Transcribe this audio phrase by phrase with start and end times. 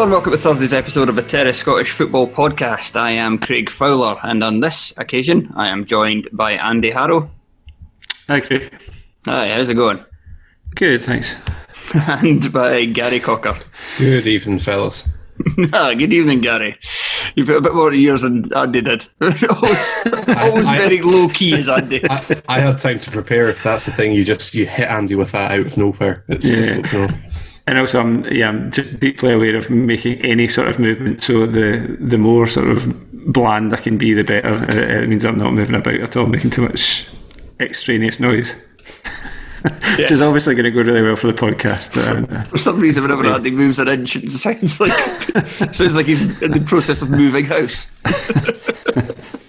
[0.00, 2.96] Hello and welcome to Thursday's episode of the Terrace Scottish Football Podcast.
[2.98, 7.30] I am Craig Fowler, and on this occasion, I am joined by Andy Harrow.
[8.26, 8.72] Hi, Craig.
[9.26, 10.02] Hi, how's it going?
[10.74, 11.36] Good, thanks.
[11.94, 13.58] and by Gary Cocker.
[13.98, 15.06] Good evening, fellas.
[15.74, 16.78] ah, good evening, Gary.
[17.34, 19.04] You've got a bit more years than Andy did.
[19.20, 19.94] always
[20.28, 22.08] always I- very low key as Andy.
[22.08, 23.52] I, I had time to prepare.
[23.52, 24.14] That's the thing.
[24.14, 26.24] You just you hit Andy with that out of nowhere.
[26.28, 26.56] It's Yeah.
[26.56, 27.18] difficult to know.
[27.70, 31.22] And also, I'm yeah, I'm just deeply aware of making any sort of movement.
[31.22, 34.64] So the the more sort of bland I can be, the better.
[34.64, 37.06] It, it means I'm not moving about at all, making too much
[37.60, 38.52] extraneous noise.
[39.96, 41.96] Which is obviously going to go really well for the podcast.
[41.96, 44.92] Uh, For some reason, whenever Andy moves an inch, it sounds like
[45.72, 47.86] sounds like he's in the process of moving house.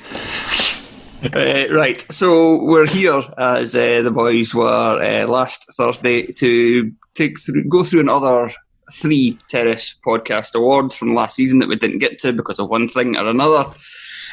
[1.24, 7.40] Uh, right, so we're here as uh, the boys were uh, last Thursday to take
[7.40, 8.52] through, go through another
[8.92, 12.88] three Terrace podcast awards from last season that we didn't get to because of one
[12.88, 13.72] thing or another.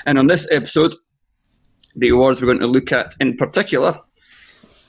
[0.06, 0.94] And on this episode,
[1.94, 4.00] the awards we're going to look at in particular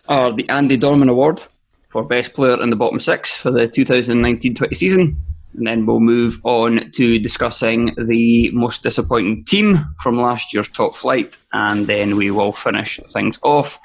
[0.08, 1.44] are the Andy Dorman Award
[1.90, 5.22] for Best Player in the Bottom Six for the 2019-20 season.
[5.56, 10.96] And then we'll move on to discussing the most disappointing team from last year's top
[10.96, 11.38] flight.
[11.54, 13.80] And then we will finish things off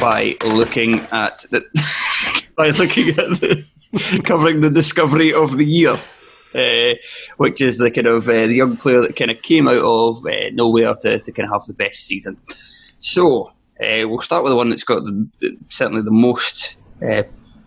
[0.00, 1.64] by looking at the
[2.56, 3.64] by looking at the
[4.24, 5.96] covering the discovery of the year.
[6.52, 6.94] Uh,
[7.36, 10.26] which is the kind of uh, the young player that kind of came out of
[10.26, 12.36] uh, nowhere to, to kind of have the best season.
[12.98, 17.22] So uh, we'll start with the one that's got the, the, certainly the most uh,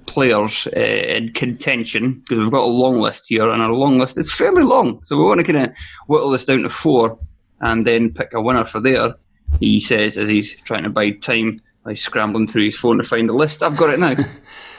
[0.05, 4.17] players uh, in contention because we've got a long list here, and our long list
[4.17, 5.03] is fairly long.
[5.03, 5.77] So we want to kind of
[6.07, 7.17] whittle this down to four,
[7.61, 9.15] and then pick a winner for there.
[9.59, 13.27] He says as he's trying to buy time, by scrambling through his phone to find
[13.27, 13.61] the list.
[13.61, 14.15] I've got it now.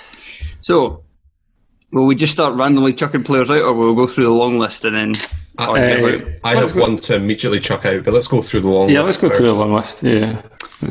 [0.61, 1.03] so.
[1.93, 4.59] Will we just start randomly chucking players out, or will we go through the long
[4.59, 5.13] list and then?
[5.59, 8.89] argue Uh, I have one to immediately chuck out, but let's go through the long
[8.89, 8.95] list.
[8.95, 10.03] yeah, list let's go through the long list.
[10.03, 10.43] Yeah.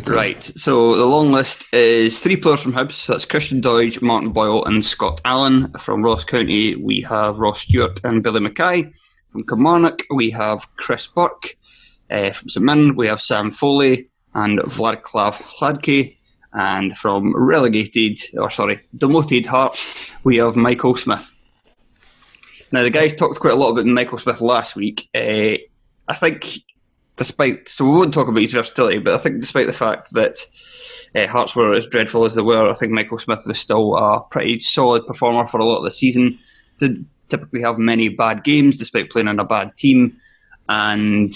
[0.08, 0.44] Right.
[0.44, 3.06] So the long list is three players from Hibs.
[3.06, 5.72] That's Christian Doidge, Martin Boyle, and Scott Allen.
[5.80, 8.92] From Ross County, we have Ross Stewart and Billy Mackay.
[9.32, 11.56] From Kilmarnock, we have Chris Burke.
[12.10, 16.18] Uh, from St Mirren, we have Sam Foley and Vaclav Hladky.
[16.54, 21.34] And from relegated, or sorry, demoted Hearts, we have Michael Smith.
[22.72, 25.08] Now, the guys talked quite a lot about Michael Smith last week.
[25.14, 25.58] Uh,
[26.08, 26.64] I think
[27.16, 30.38] despite so we won't talk about his versatility, but I think despite the fact that
[31.16, 34.22] uh, Hearts were as dreadful as they were, I think Michael Smith was still a
[34.32, 36.40] pretty solid performer for a lot of the season.
[36.80, 40.16] Did typically have many bad games despite playing on a bad team,
[40.70, 41.32] and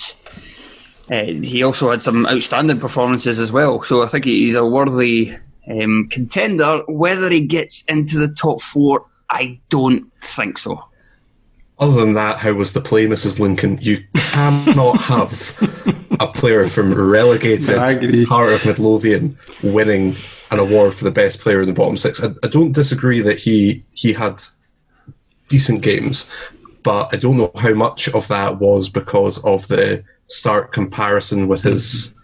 [1.12, 3.81] uh, he also had some outstanding performances as well.
[3.81, 5.35] So I think he's a worthy
[5.69, 6.79] um, contender.
[6.88, 10.83] Whether he gets into the top four, I don't think so.
[11.79, 13.39] Other than that, how was the play, Mrs.
[13.39, 13.77] Lincoln?
[13.79, 15.57] You cannot have
[16.19, 17.77] a player from relegated.
[18.25, 20.15] Heart of Midlothian winning
[20.50, 22.24] an award for the best player in the bottom six.
[22.24, 24.41] I, I don't disagree that he he had
[25.50, 26.31] decent games,
[26.83, 31.62] but I don't know how much of that was because of the stark comparison with
[31.63, 32.15] his.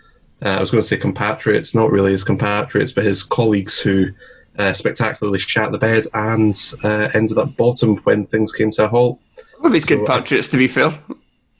[0.42, 4.12] Uh, I was going to say compatriots, not really his compatriots, but his colleagues who
[4.58, 8.88] uh, spectacularly shat the bed and uh, ended up bottom when things came to a
[8.88, 9.20] halt.
[9.36, 10.98] Some of his good So, uh, patriots, to be fair.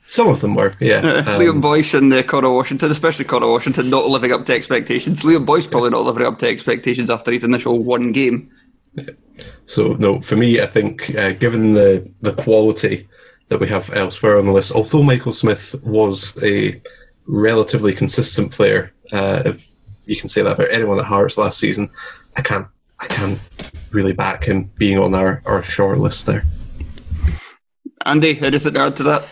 [0.06, 1.00] Some of them were, yeah.
[1.26, 5.24] Um, Liam Boyce and uh, Conor Washington, especially Conor Washington, not living up to expectations.
[5.24, 8.52] Liam Boyce probably not living up to expectations after his initial one game.
[9.66, 13.08] So no, for me, I think uh, given the the quality
[13.50, 16.80] that we have elsewhere on the list, although Michael Smith was a
[17.26, 19.72] relatively consistent player, uh, if
[20.06, 21.90] you can say that about anyone at Hearts last season,
[22.36, 22.68] I can't
[23.00, 23.40] I can't
[23.92, 26.44] really back him being on our our short list there.
[28.06, 29.28] Andy, anything to add to that?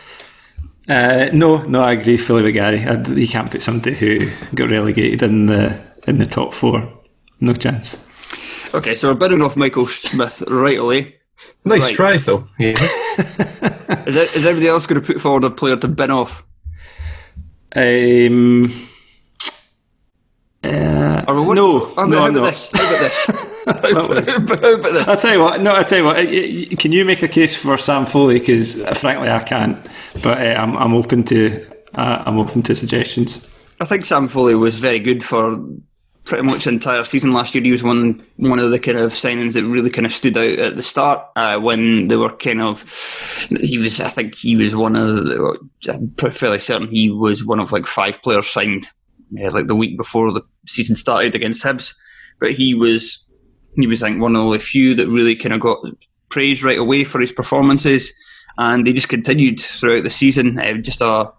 [0.89, 2.83] Uh, no, no, I agree fully with Gary.
[2.85, 6.91] I, you can't put somebody who got relegated in the in the top four.
[7.39, 7.97] No chance.
[8.73, 11.15] Okay, so we're bidding off Michael Smith right away.
[11.65, 11.95] Nice Right.
[11.95, 12.47] try though.
[12.59, 12.75] Yeah.
[14.07, 16.43] Is, it, is everybody else going to put forward a player to bin off?
[17.75, 18.71] Um,
[20.63, 22.49] uh, Or what- no, How, no, how I'm about not.
[22.51, 22.69] this?
[22.73, 23.47] How about this?
[23.65, 24.35] how, about, how
[24.73, 25.07] about this?
[25.07, 25.61] I'll tell you what.
[25.61, 26.17] No, I'll tell you what.
[26.17, 28.39] uh, y- y- Can you make a case for Sam Foley?
[28.39, 29.77] Because frankly, I can't.
[30.21, 31.65] But uh, I'm I'm open to
[31.95, 33.47] uh, I'm open to suggestions.
[33.79, 35.57] I think Sam Foley was very good for
[36.23, 37.63] pretty much the entire season last year.
[37.63, 40.59] He was one one of the kind of signings that really kind of stood out
[40.59, 42.83] at the start uh, when they were kind of.
[43.61, 45.15] He was, I think, he was one of.
[45.15, 45.59] The,
[45.89, 48.87] I'm fairly certain he was one of like five players signed,
[49.43, 51.95] uh, like the week before the season started against Hibs.
[52.39, 53.30] But he was,
[53.75, 55.85] he was, I think, one of the few that really kind of got
[56.29, 58.13] praise right away for his performances,
[58.57, 60.59] and they just continued throughout the season.
[60.59, 61.31] Uh, just a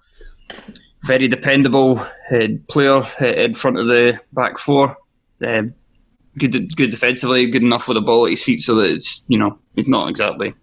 [1.05, 1.99] very dependable
[2.31, 4.97] uh, player uh, in front of the back four.
[5.45, 5.65] Uh,
[6.39, 9.39] good, good defensively, good enough with the ball at his feet, so that it's you
[9.39, 10.55] know he's not exactly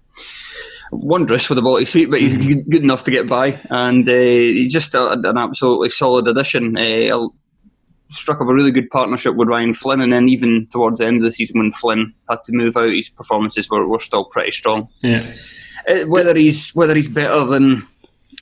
[0.92, 3.60] wondrous with the ball at his feet, but he's good, good enough to get by,
[3.69, 6.77] and uh, he's just a, an absolutely solid addition.
[6.77, 7.27] Uh,
[8.09, 11.17] struck up a really good partnership with Ryan Flynn, and then even towards the end
[11.17, 14.51] of the season when Flynn had to move out, his performances were, were still pretty
[14.51, 14.88] strong.
[15.01, 15.25] Yeah.
[15.88, 17.88] Uh, whether he's whether he's better than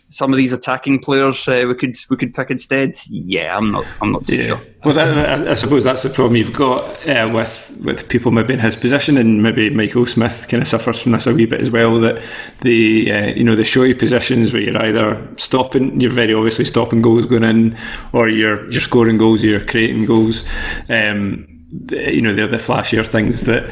[0.10, 3.86] some of these attacking players uh, we could we could pick instead, yeah, I'm not
[4.02, 4.46] I'm not too Yeah.
[4.46, 4.62] sure.
[4.86, 8.60] Well, that, I, suppose that's the problem you've got uh, with with people maybe in
[8.60, 11.72] his position, and maybe Michael Smith kind of suffers from this a wee bit as
[11.72, 12.00] well.
[12.00, 12.24] That
[12.62, 17.02] the uh, you know the showy positions where you're either stopping, you're very obviously stopping
[17.02, 17.76] goals going in,
[18.14, 20.44] or you're you're scoring goals, you're creating goals.
[20.88, 21.48] Um,
[21.92, 23.70] you know they're the flashier things that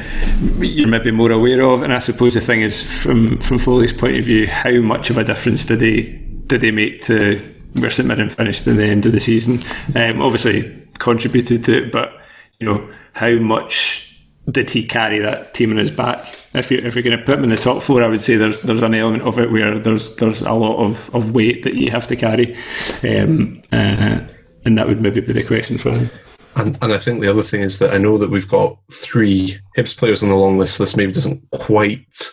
[0.58, 4.16] you're maybe more aware of, and I suppose the thing is from from Foley's point
[4.16, 7.38] of view, how much of a difference did they did they make to
[7.74, 9.62] where St Mirren finished in the end of the season?
[9.94, 12.20] Um, obviously contributed to it, but
[12.58, 14.18] you know how much
[14.50, 16.38] did he carry that team on his back?
[16.54, 18.36] If you're, if you're going to put him in the top four, I would say
[18.36, 21.74] there's there's an element of it where there's there's a lot of, of weight that
[21.74, 22.56] you have to carry,
[23.02, 24.20] um, uh,
[24.64, 26.10] and that would maybe be the question for him.
[26.54, 29.58] And, and I think the other thing is that I know that we've got three
[29.76, 30.78] Hibs players on the long list.
[30.78, 32.30] This maybe doesn't quite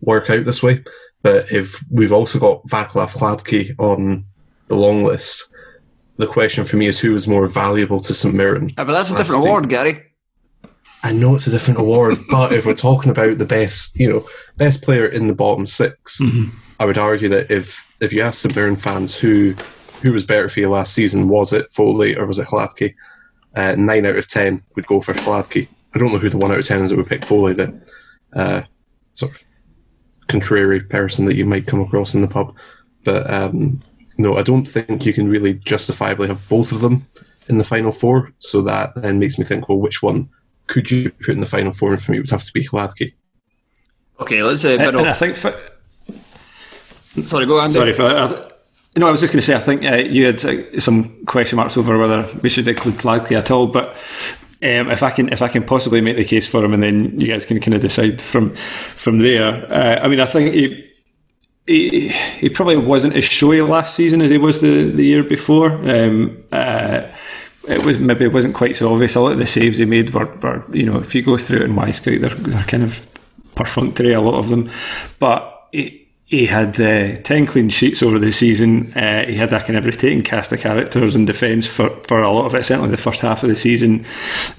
[0.00, 0.82] work out this way,
[1.22, 4.24] but if we've also got Vaclav Hladky on
[4.68, 5.52] the long list,
[6.16, 8.70] the question for me is who is more valuable to St Mirren?
[8.70, 10.04] Yeah, but that's a different award, Gary.
[11.02, 14.28] I know it's a different award, but if we're talking about the best, you know,
[14.56, 16.20] best player in the bottom 6
[16.80, 19.54] I would argue that if if you ask St Mirren fans who
[20.02, 22.94] who was better for you last season, was it Foley or was it Hladky?
[23.54, 25.68] Uh, nine out of ten would go for Hladky.
[25.94, 27.54] I don't know who the one out of ten is that would pick Foley.
[27.54, 27.80] The
[28.32, 28.62] uh,
[29.12, 29.44] sort of
[30.28, 32.54] contrary person that you might come across in the pub,
[33.04, 33.80] but um,
[34.18, 37.06] no, I don't think you can really justifiably have both of them
[37.48, 38.32] in the final four.
[38.38, 40.28] So that then makes me think, well, which one
[40.66, 41.92] could you put in the final four?
[41.92, 43.14] And for me, it would have to be Hladky.
[44.20, 45.58] Okay, let's uh, bid And I think for,
[47.22, 47.74] Sorry, go Andy.
[47.74, 48.50] Sorry, for, I,
[48.96, 51.56] no, I was just going to say, I think uh, you had uh, some question
[51.56, 53.96] marks over whether we should include Flagley at all, but
[54.60, 57.18] um, if I can, if I can possibly make the case for him, and then
[57.18, 59.72] you guys can kind of decide from from there.
[59.72, 60.90] Uh, I mean, I think he,
[61.66, 65.70] he he probably wasn't as showy last season as he was the, the year before.
[65.88, 67.06] Um, uh,
[67.68, 69.14] it was maybe it wasn't quite so obvious.
[69.14, 71.60] A lot of the saves he made were, were you know, if you go through
[71.60, 73.06] it in Scout, they're they're kind of
[73.54, 74.70] perfunctory, a lot of them,
[75.18, 75.54] but.
[75.70, 78.92] He, he had uh, 10 clean sheets over the season.
[78.92, 82.30] Uh, he had that kind of rotating cast of characters in defence for, for a
[82.30, 84.04] lot of it, certainly the first half of the season.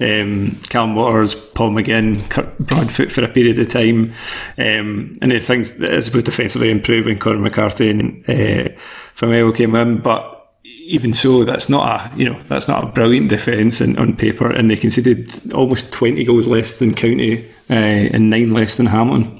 [0.00, 0.60] Um,
[0.96, 4.12] Waters, Paul McGinn, Kirk Broadfoot for a period of time.
[4.58, 9.98] Um, and the things, I suppose, defensively when Conor McCarthy and uh, came in.
[9.98, 14.50] But even so, that's not a you know that's not a brilliant defence on paper,
[14.50, 19.39] and they conceded almost twenty goals less than County uh, and nine less than Hamilton.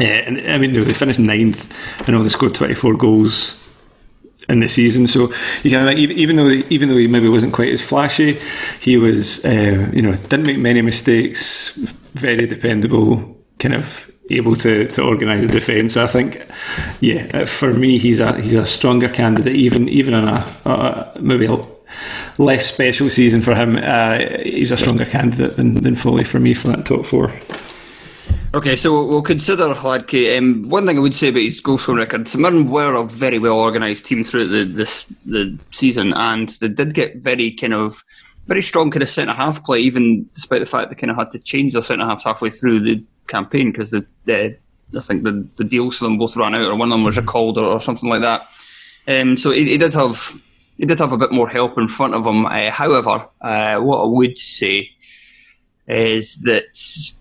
[0.00, 3.58] Uh, and I mean, they finished ninth and only scored 24 goals
[4.48, 5.06] in the season.
[5.06, 5.32] So
[5.62, 8.38] you kind of like, even though even though he maybe wasn't quite as flashy,
[8.80, 11.70] he was uh, you know didn't make many mistakes,
[12.14, 15.96] very dependable, kind of able to, to organise a defence.
[15.96, 16.40] I think,
[17.00, 21.46] yeah, for me, he's a he's a stronger candidate, even even in a, a maybe
[21.46, 21.64] a
[22.38, 23.76] less special season for him.
[23.76, 27.32] Uh, he's a stronger candidate than than Foley for me for that top four.
[28.54, 30.36] Okay, so we'll consider Hladky.
[30.36, 33.04] Um, one thing I would say about his goal scoring record, St Mirren were a
[33.04, 37.72] very well organised team throughout the this the season, and they did get very kind
[37.72, 38.04] of
[38.46, 41.30] very strong kind of centre half play, even despite the fact they kind of had
[41.30, 44.54] to change their centre halves halfway through the campaign because the, the
[44.94, 47.16] I think the the deals for them both ran out, or one of them was
[47.16, 48.48] recalled, or, or something like that.
[49.08, 50.38] Um, so he, he, did have
[50.76, 52.44] he did have a bit more help in front of him.
[52.44, 54.90] Uh, however, uh, what I would say
[55.88, 56.64] is that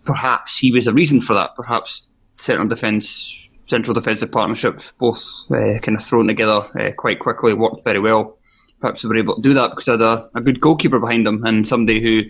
[0.06, 1.56] perhaps he was a reason for that.
[1.56, 7.54] Perhaps central defence, central defensive partnership, both uh, kind of thrown together uh, quite quickly,
[7.54, 8.38] worked very well.
[8.80, 11.28] Perhaps they were able to do that because they had a, a good goalkeeper behind
[11.28, 12.24] them and somebody who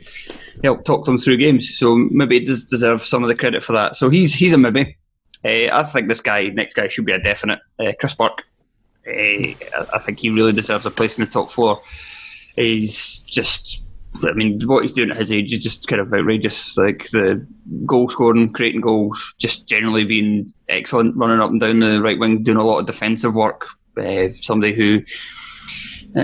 [0.63, 1.77] helped talk them through games.
[1.77, 3.95] So maybe it does deserve some of the credit for that.
[3.95, 4.97] So he's he's a maybe.
[5.43, 7.59] Uh, I think this guy, next guy, should be a definite.
[7.99, 8.43] Chris Burke.
[9.07, 9.55] I
[10.01, 11.81] think he really deserves a place in the top four.
[12.55, 13.87] He's just
[14.23, 16.77] I mean, what he's doing at his age is just kind of outrageous.
[16.77, 17.45] Like the
[17.85, 22.43] goal scoring, creating goals, just generally being excellent, running up and down the right wing,
[22.43, 23.67] doing a lot of defensive work.
[23.97, 25.01] Uh, somebody who,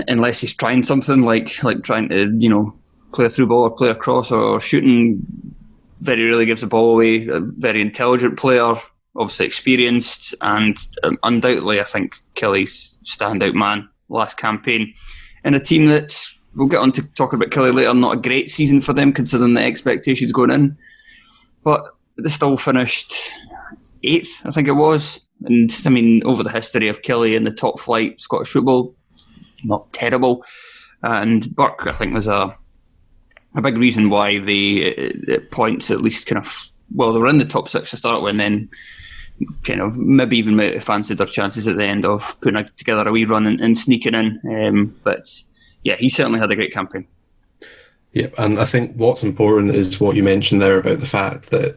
[0.06, 2.74] unless he's trying something like like trying to you know
[3.12, 5.22] play a through ball or play a cross or shooting,
[6.00, 7.26] very rarely gives the ball away.
[7.28, 8.74] A very intelligent player,
[9.16, 14.94] obviously experienced, and um, undoubtedly, I think Killie's standout man last campaign
[15.44, 16.24] in a team that
[16.58, 17.94] we'll get on to talking about Killie later.
[17.94, 20.76] Not a great season for them considering the expectations going in,
[21.62, 23.14] but they still finished
[24.02, 25.24] eighth, I think it was.
[25.44, 28.94] And I mean, over the history of Killie in the top flight Scottish football,
[29.64, 30.44] not terrible.
[31.02, 32.56] And Burke, I think, was a
[33.54, 37.38] a big reason why the uh, points at least kind of well, they were in
[37.38, 38.70] the top six to start with, and then
[39.64, 43.24] kind of maybe even fancied their chances at the end of putting together a wee
[43.24, 44.40] run and, and sneaking in.
[44.50, 45.26] Um, but
[45.82, 47.06] yeah, he certainly had a great campaign.
[48.12, 51.76] Yeah, and I think what's important is what you mentioned there about the fact that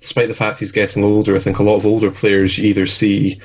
[0.00, 2.86] despite the fact he's getting older, I think a lot of older players you either
[2.86, 3.40] see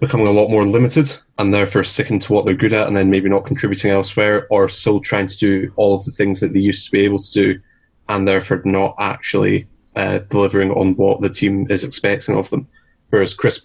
[0.00, 3.10] becoming a lot more limited and therefore sticking to what they're good at and then
[3.10, 6.60] maybe not contributing elsewhere or still trying to do all of the things that they
[6.60, 7.60] used to be able to do
[8.08, 12.68] and therefore not actually uh, delivering on what the team is expecting of them.
[13.10, 13.62] Whereas Chris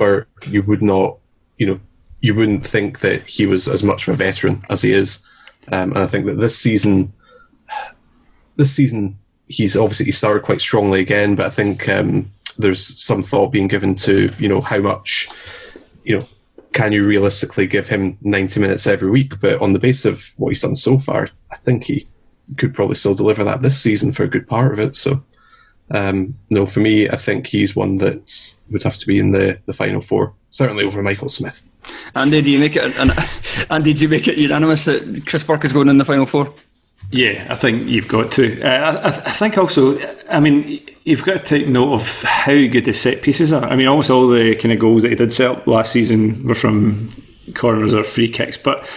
[0.47, 1.17] you would not,
[1.57, 1.79] you know,
[2.21, 5.25] you wouldn't think that he was as much of a veteran as he is.
[5.71, 7.13] Um, and I think that this season,
[8.55, 13.21] this season, he's obviously he started quite strongly again, but I think um, there's some
[13.21, 15.29] thought being given to you know how much,
[16.03, 16.27] you know,
[16.73, 19.39] can you realistically give him 90 minutes every week?
[19.39, 22.07] But on the basis of what he's done so far, I think he
[22.57, 24.95] could probably still deliver that this season for a good part of it.
[24.95, 25.23] So.
[25.89, 29.57] Um, no, for me, I think he's one that would have to be in the,
[29.67, 31.63] the final four, certainly over Michael Smith.
[32.15, 32.97] Andy, do you make it?
[32.97, 33.11] An,
[33.69, 36.53] Andy, do you make it unanimous that Chris Burke is going in the final four?
[37.11, 38.61] Yeah, I think you've got to.
[38.61, 39.97] Uh, I, I, think also,
[40.29, 43.63] I mean, you've got to take note of how good the set pieces are.
[43.63, 46.45] I mean, almost all the kind of goals that he did set up last season
[46.45, 47.13] were from
[47.53, 48.89] corners or free kicks, but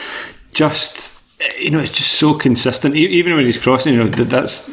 [0.53, 1.20] just
[1.59, 2.97] you know, it's just so consistent.
[2.97, 4.69] Even when he's crossing, you know, that's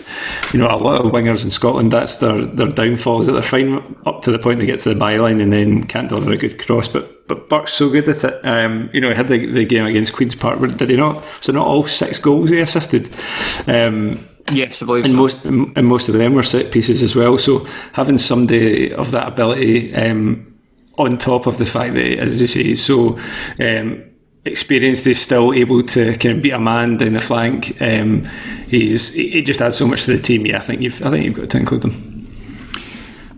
[0.53, 1.91] you know, a lot of wingers in Scotland.
[1.91, 4.93] That's their their downfall is that they're fine up to the point they get to
[4.93, 6.87] the byline and then can't deliver a good cross.
[6.87, 8.45] But but Burke's so good at it.
[8.45, 10.59] Um, you know, he had the, the game against Queens Park.
[10.59, 11.23] Did he not?
[11.41, 13.09] So not all six goals he assisted.
[13.67, 15.05] Um, yes, I believe.
[15.05, 15.17] And so.
[15.17, 17.37] most and most of them were set pieces as well.
[17.37, 19.95] So having somebody of that ability.
[19.95, 20.53] Um,
[20.97, 23.19] on top of the fact that, as you say, so
[23.59, 24.03] um,
[24.47, 27.81] experienced is still able to kind of beat a man down the flank.
[27.81, 28.25] Um,
[28.67, 30.45] he's he just adds so much to the team.
[30.45, 32.27] Yeah, I think you've I think you've got to include them.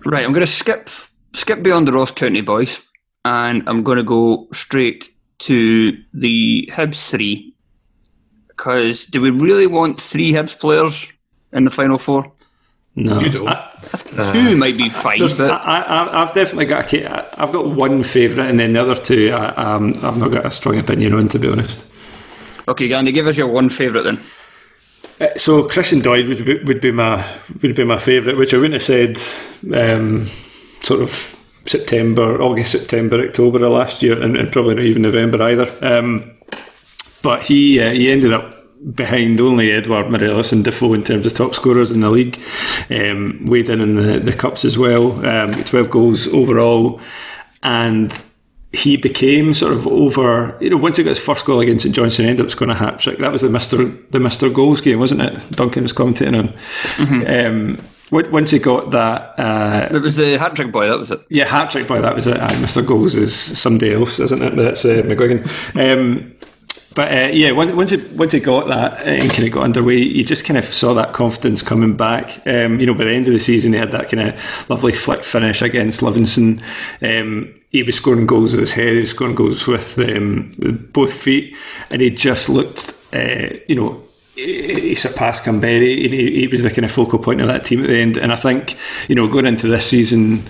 [0.05, 0.89] Right, I'm going to skip
[1.33, 2.81] skip beyond the Ross County boys,
[3.25, 7.55] and I'm going to go straight to the Hibs three.
[8.47, 11.11] Because do we really want three Hibs players
[11.53, 12.31] in the final four?
[13.05, 13.47] No, You don't.
[13.47, 13.65] I,
[14.33, 16.93] Two might be fine, but I, I, I've definitely got.
[16.93, 20.31] A, ca- I've got one favourite, and then the other two, I, um, I've not
[20.31, 21.85] got a strong opinion on, to be honest.
[22.67, 24.19] okay, Andy, give us your one favourite then.
[25.21, 27.25] Uh, So Christian Doidge would be, would be my
[27.61, 29.17] would be my favourite, which I wouldn't have said
[29.73, 30.25] um,
[30.81, 31.09] sort of
[31.65, 35.67] September, August, September, October of last year, and, and probably not even November either.
[35.81, 36.31] Um,
[37.21, 38.58] but he uh, he ended up
[38.95, 42.39] behind only Alfredo Morelos and Defoe in terms of top scorers in the league.
[42.89, 45.25] Um, weighed in in the, the cups as well.
[45.25, 47.01] Um, Twelve goals overall,
[47.63, 48.13] and
[48.71, 50.57] he became sort of over.
[50.61, 52.75] You know, once he got his first goal against St Johnstone, ended up scoring a
[52.75, 53.17] hat trick.
[53.17, 55.51] That was the Mister the Mister Goals game, wasn't it?
[55.55, 56.53] Duncan was commenting on.
[56.99, 57.77] Um,
[58.11, 59.37] once he got that.
[59.37, 61.21] Uh, It was the hat trick boy, that was it.
[61.29, 62.37] yeah, hat trick boy, that was it.
[62.37, 62.83] Aye, Mr.
[62.85, 64.55] Goals is somebody else, isn't it?
[64.55, 65.45] That's uh, McGuigan.
[65.75, 66.33] Um,
[66.95, 69.97] but uh, yeah, once it once he got that uh, and kind of got underway,
[69.97, 72.45] you just kind of saw that confidence coming back.
[72.47, 74.93] Um, you know, by the end of the season, he had that kind of lovely
[74.93, 76.61] flick finish against Livingston.
[77.01, 80.91] Um, he was scoring goals with his head, he was scoring goals with, um, with
[80.91, 81.55] both feet,
[81.91, 84.01] and he just looked, uh, you know,
[84.35, 87.81] he surpassed Kamberi and he, he was the kind of focal point of that team
[87.81, 88.17] at the end.
[88.17, 88.77] And I think,
[89.09, 90.43] you know, going into this season,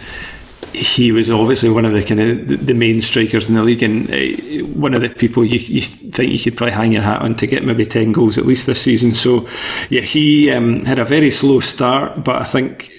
[0.74, 4.10] he was obviously one of the kind of the- main strikers in the league and
[4.10, 7.36] uh, one of the people you, you think you could probably hang your hat on
[7.36, 9.14] to get maybe 10 goals at least this season.
[9.14, 9.48] So,
[9.90, 12.92] yeah, he um, had a very slow start, but I think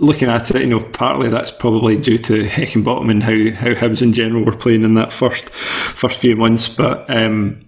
[0.00, 4.02] looking at it, you know, partly that's probably due to Bottom and how, how Hibs
[4.02, 6.68] in general were playing in that first first few months.
[6.68, 7.65] But um,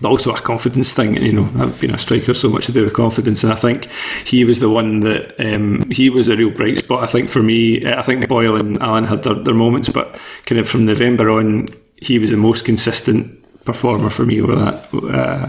[0.00, 1.16] but also a confidence thing.
[1.22, 3.86] You know, I've been a striker, so much to do with confidence, and I think
[4.24, 7.02] he was the one that um, he was a real bright spot.
[7.02, 10.60] I think for me, I think Boyle and Allen had their, their moments, but kind
[10.60, 11.66] of from November on,
[12.02, 15.46] he was the most consistent performer for me over that uh,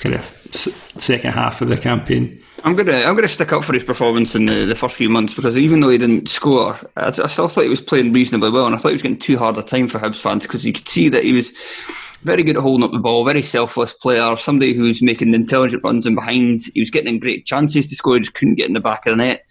[0.00, 2.40] kind of second half of the campaign.
[2.64, 5.34] I'm gonna I'm gonna stick up for his performance in the, the first few months
[5.34, 8.66] because even though he didn't score, I, I still thought he was playing reasonably well,
[8.66, 10.72] and I thought he was getting too hard a time for Hibs fans because you
[10.72, 11.52] could see that he was
[12.24, 16.06] very good at holding up the ball, very selfless player, somebody who's making intelligent runs
[16.06, 16.60] in behind.
[16.72, 19.12] He was getting in great chances to score, just couldn't get in the back of
[19.12, 19.44] the net.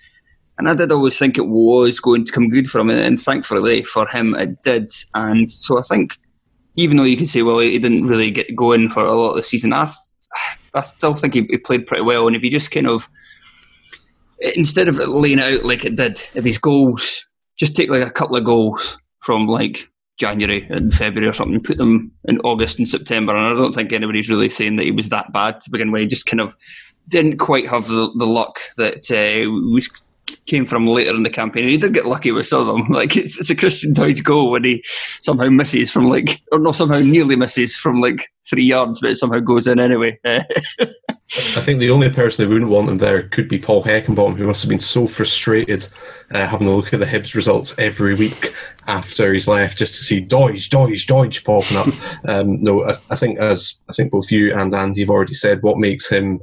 [0.58, 3.84] And I did always think it was going to come good for him, and thankfully
[3.84, 4.92] for him, it did.
[5.14, 6.18] And so I think,
[6.76, 9.36] even though you could say, well, he didn't really get going for a lot of
[9.38, 9.92] the season, I,
[10.74, 12.28] I still think he, he played pretty well.
[12.28, 13.10] And if you just kind of,
[14.56, 17.26] instead of laying it out like it did, if his goals,
[17.58, 21.78] just take like a couple of goals from like January and February or something, put
[21.78, 23.36] them in August and September.
[23.36, 26.02] And I don't think anybody's really saying that he was that bad to begin with.
[26.02, 26.56] He just kind of
[27.08, 29.90] didn't quite have the, the luck that uh, was
[30.46, 31.64] came from later in the campaign.
[31.64, 32.88] And he did get lucky with some of them.
[32.94, 34.84] Like it's, it's a Christian Doidge goal when he
[35.20, 39.18] somehow misses from like, or not somehow nearly misses from like three yards, but it
[39.18, 40.20] somehow goes in anyway.
[40.26, 44.46] I think the only person who wouldn't want him there could be Paul Heckingbottom, who
[44.46, 45.88] must have been so frustrated
[46.32, 48.54] uh, having a look at the Hibs results every week
[48.88, 52.26] after he's left, just to see Doidge, Doidge, Doidge popping up.
[52.30, 55.64] um, no, I, I think as I think both you and Andy have already said,
[55.64, 56.40] what makes him,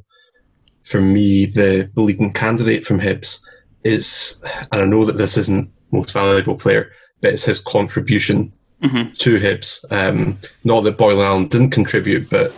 [0.82, 3.40] for me, the leading candidate from Hibs
[3.84, 8.52] is, and I know that this isn't most valuable player, but it's his contribution
[9.14, 9.84] to Hibs.
[9.92, 12.50] Um, not that Boyle and Allen didn't contribute, but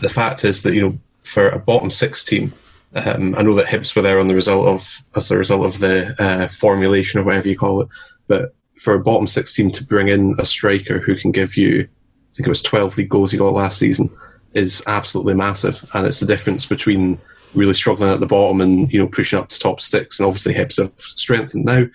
[0.00, 2.52] the fact is that you know for a bottom six team,
[2.94, 5.78] um, I know that Hibs were there on the result of as a result of
[5.78, 7.88] the uh, formulation or whatever you call it,
[8.26, 11.80] but for a bottom six team to bring in a striker who can give you,
[11.82, 14.10] I think it was twelve league goals he got last season,
[14.54, 17.18] is absolutely massive, and it's the difference between
[17.54, 20.54] really struggling at the bottom and you know pushing up to top six, and obviously
[20.54, 21.86] Hibs have strengthened now,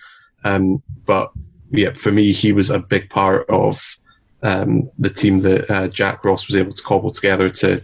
[0.44, 1.30] um, but
[1.70, 3.98] yeah, for me he was a big part of
[4.42, 7.82] um, the team that uh, Jack Ross was able to cobble together to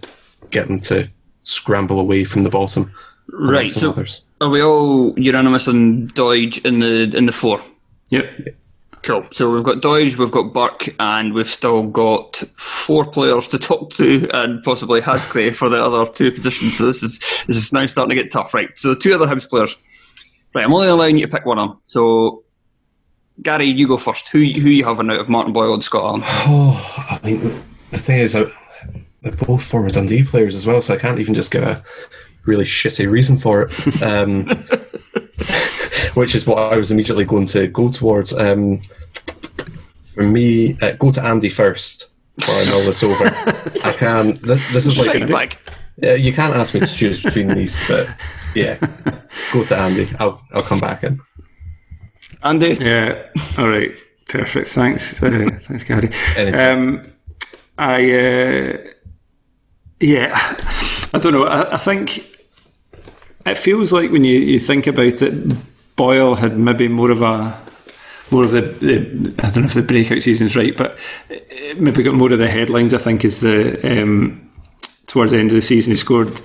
[0.50, 1.08] get them to
[1.42, 2.92] scramble away from the bottom.
[3.32, 3.70] right.
[3.70, 4.28] So others.
[4.40, 7.62] are we all unanimous on Doidge in the in the four?
[8.10, 8.56] Yep.
[9.02, 9.26] Cool.
[9.30, 13.90] So we've got Doidge, we've got Burke, and we've still got four players to talk
[13.94, 16.76] to, and possibly Hladky for the other two positions.
[16.76, 18.68] So this is this is now starting to get tough, right?
[18.76, 19.76] So the two other Hibs players.
[20.54, 21.78] Right, I'm only allowing you to pick one of them.
[21.86, 22.44] So
[23.42, 24.28] Gary, you go first.
[24.28, 26.20] Who who you having out of Martin Boyle and Scott?
[26.24, 27.40] Oh, I mean,
[27.90, 28.44] the thing is, I,
[29.22, 31.82] they're both former Dundee players as well, so I can't even just give a
[32.44, 34.02] really shitty reason for it.
[34.02, 34.46] Um,
[36.14, 38.36] which is what I was immediately going to go towards.
[38.36, 38.82] Um,
[40.14, 43.24] for me, uh, go to Andy first before I mull this over.
[43.84, 44.38] I can.
[44.42, 45.58] This, this is like Fight a, back.
[46.02, 48.08] Uh, you can't ask me to choose between these, but
[48.54, 48.78] yeah,
[49.52, 50.08] go to Andy.
[50.18, 51.20] I'll I'll come back in.
[52.42, 52.74] Andy.
[52.74, 53.26] Yeah.
[53.58, 53.92] All right.
[54.28, 54.68] Perfect.
[54.68, 55.22] Thanks.
[55.22, 56.10] Uh, thanks, Gary.
[56.52, 57.02] Um,
[57.76, 58.78] I uh,
[60.00, 60.30] yeah.
[61.12, 61.44] I don't know.
[61.44, 62.39] I, I think
[63.50, 67.60] it feels like when you, you think about it, Boyle had maybe more of a
[68.30, 70.98] more of the, the I don't know if the breakout season's right, but
[71.76, 72.94] maybe got more of the headlines.
[72.94, 74.50] I think is the um,
[75.06, 76.40] towards the end of the season he scored.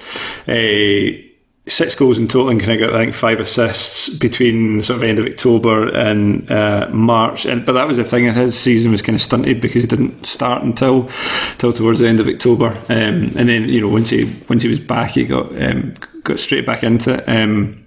[0.48, 1.35] Uh,
[1.68, 5.04] six goals in total and kind of got I think five assists between sort of
[5.04, 7.46] end of October and uh, March.
[7.46, 8.32] And but that was the thing.
[8.34, 11.10] His season was kind of stunted because he didn't start until
[11.58, 12.70] till towards the end of October.
[12.90, 16.40] Um, and then you know once he once he was back, he got um, got
[16.40, 17.28] straight back into it.
[17.28, 17.86] Um,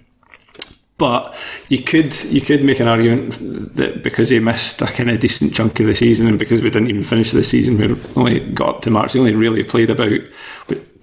[0.97, 1.33] but
[1.69, 5.55] you could you could make an argument that because he missed a kind of decent
[5.55, 8.69] chunk of the season, and because we didn't even finish the season, we only got
[8.75, 9.13] up to March.
[9.13, 10.11] He only really played about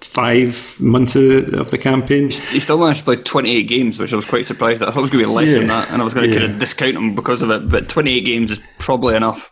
[0.01, 2.29] five months of the, of the campaign.
[2.29, 4.87] He still managed to play 28 games, which I was quite surprised at.
[4.87, 5.59] I thought it was going to be less yeah.
[5.59, 6.41] than that, and I was going to yeah.
[6.41, 7.69] kind of discount him because of it.
[7.69, 9.51] But 28 games is probably enough.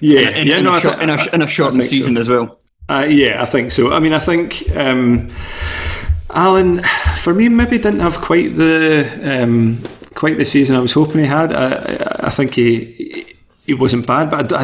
[0.00, 2.20] Yeah, in, in, yeah, in, no, a, short, in, a, in a shortened season so.
[2.20, 2.60] as well.
[2.88, 3.92] Uh, yeah, I think so.
[3.92, 4.64] I mean, I think.
[4.74, 5.30] Um,
[6.32, 6.80] Allen,
[7.16, 9.82] for me, maybe didn't have quite the um,
[10.14, 11.52] quite the season I was hoping he had.
[11.52, 13.29] I, I think he
[13.66, 14.62] he wasn't bad, but I,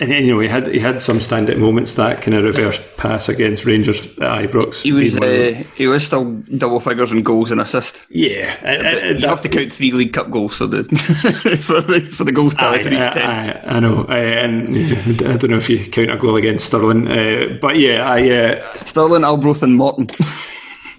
[0.00, 1.94] I, anyway, he had he had some standout moments.
[1.94, 4.82] That kind of reverse pass against Rangers at Ibrox.
[4.82, 8.02] He was uh, he was still double figures in goals and assists.
[8.10, 10.84] Yeah, I, you have to count three League Cup goals for the
[11.62, 13.60] for the for the goals tally to reach ten.
[13.64, 14.76] I, know, and
[15.22, 18.84] I don't know if you count a goal against Stirling, uh, but yeah, I uh,
[18.84, 20.08] Stirling, Arbroath, and Morton.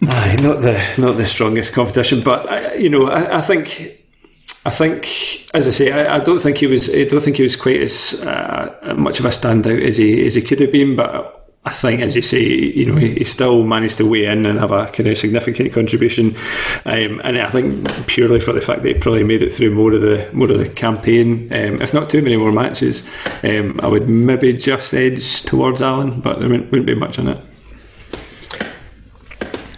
[0.02, 3.97] Aye, not the not the strongest competition, but you know, I think
[4.68, 6.94] I think, as I say, I, I, don't think he was.
[6.94, 10.36] I don't think he was quite as uh, much of a standout as he as
[10.36, 10.98] he could have been.
[10.98, 14.46] But I think, as you say, you know, he, he still managed to weigh in
[14.46, 16.36] and have a kind of significant contribution.
[16.84, 19.94] Um, and I think purely for the fact that he probably made it through more
[19.94, 23.08] of the more of the campaign, um, if not too many more matches,
[23.44, 27.30] um, I would maybe just edge towards Allen, but there wouldn't, wouldn't be much in
[27.30, 27.40] it.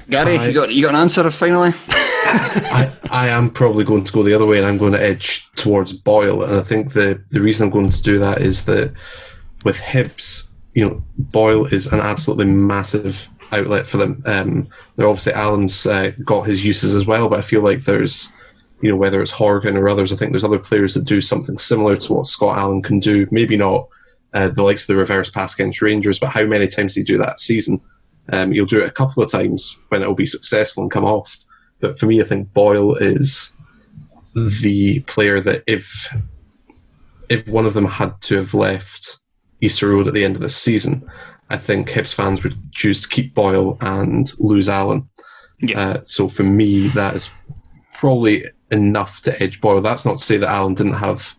[0.09, 1.73] Gary, you got you got an answer finally.
[2.31, 5.51] I, I am probably going to go the other way and I'm going to edge
[5.53, 6.43] towards Boyle.
[6.43, 8.93] And I think the, the reason I'm going to do that is that
[9.65, 14.21] with Hibs, you know, Boyle is an absolutely massive outlet for them.
[14.25, 18.33] Um, they're obviously Allen's uh, got his uses as well, but I feel like there's,
[18.81, 21.57] you know, whether it's Horgan or others, I think there's other players that do something
[21.57, 23.27] similar to what Scott Allen can do.
[23.31, 23.87] Maybe not
[24.33, 27.05] uh, the likes of the reverse pass against Rangers, but how many times do you
[27.05, 27.81] do that season?
[28.31, 31.35] Um, you'll do it a couple of times when it'll be successful and come off.
[31.79, 33.55] But for me, I think Boyle is
[34.35, 36.13] the player that if
[37.29, 39.19] if one of them had to have left
[39.61, 41.09] Easter Road at the end of the season,
[41.49, 45.07] I think Hibs fans would choose to keep Boyle and lose Allen.
[45.59, 45.79] Yeah.
[45.79, 47.29] Uh, so for me, that is
[47.93, 49.81] probably enough to edge Boyle.
[49.81, 51.35] That's not to say that Allen didn't have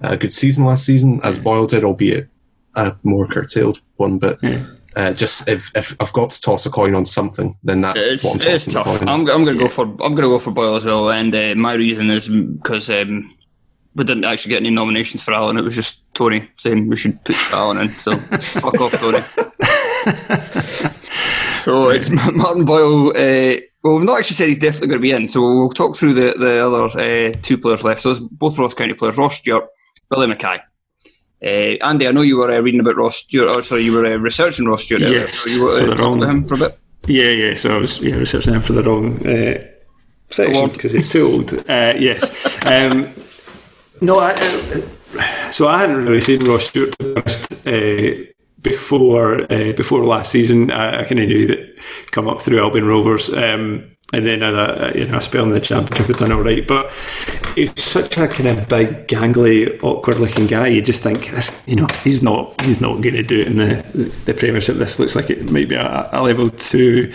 [0.00, 2.28] a good season last season, as Boyle did, albeit
[2.74, 4.18] a more curtailed one.
[4.18, 4.66] But yeah.
[4.96, 8.24] Uh, just if, if I've got to toss a coin on something, then that's it's,
[8.24, 9.02] what I'm it's tough.
[9.02, 9.60] I'm, I'm going to yeah.
[9.60, 12.28] go for I'm going to go for Boyle as well, and uh, my reason is
[12.28, 13.32] because um,
[13.94, 15.56] we didn't actually get any nominations for Allen.
[15.58, 17.88] It was just Tony saying we should put Allen in.
[17.90, 19.20] So fuck off, Tony.
[21.60, 23.10] so it's Martin Boyle.
[23.10, 25.96] Uh, well, we've not actually said he's definitely going to be in, so we'll talk
[25.96, 28.02] through the the other uh, two players left.
[28.02, 29.68] So it's both Ross County players: Ross Stewart,
[30.10, 30.58] Billy Mackay.
[31.42, 34.04] Uh, Andy, I know you were uh, reading about Ross Stewart, or sorry, you were
[34.04, 35.02] uh, researching Ross Stewart.
[35.02, 36.78] Yes, so you were uh, talking to him for a bit.
[37.06, 37.56] Yeah, yeah.
[37.56, 39.66] So I was yeah, researching him for the wrong uh,
[40.28, 41.52] section because he's too old.
[41.68, 42.66] Uh, yes.
[42.66, 43.12] Um,
[44.02, 46.94] no, I, uh, so I hadn't really seen Ross Stewart
[48.60, 50.70] before before last season.
[50.70, 51.78] I, I kind of knew that
[52.10, 53.32] come up through Albion Rovers.
[53.32, 56.42] Um, and then a, uh, you know a spell in the championship had done all
[56.42, 56.66] right.
[56.66, 56.92] But
[57.54, 60.68] he's such a kind of big, gangly, awkward-looking guy.
[60.68, 63.56] You just think this, you know, he's not he's not going to do it in
[63.56, 63.82] the
[64.24, 64.76] the Premiership.
[64.76, 67.12] This looks like it might be a, a level two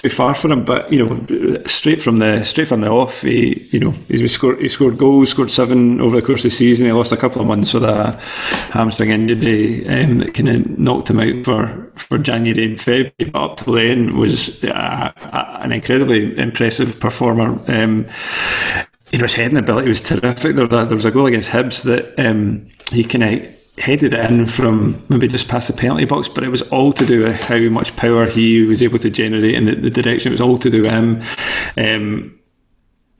[0.00, 0.64] too far for him.
[0.64, 4.60] But you know, straight from the straight from the off, he you know he scored
[4.60, 6.86] he scored goals, scored seven over the course of the season.
[6.86, 8.12] He lost a couple of months with a
[8.72, 13.12] hamstring injury um, that kind of knocked him out for for January and February.
[13.18, 15.12] But up to then was uh,
[15.60, 17.60] an incredibly impressive performer.
[17.68, 18.06] Um,
[19.12, 20.54] you know, his heading ability was terrific.
[20.54, 24.14] There was a, there was a goal against Hibs that um, he kind of headed
[24.14, 27.40] in from maybe just past the penalty box, but it was all to do with
[27.40, 30.30] how much power he was able to generate in the, the direction.
[30.30, 31.22] It was all to do with him.
[31.76, 32.38] Um,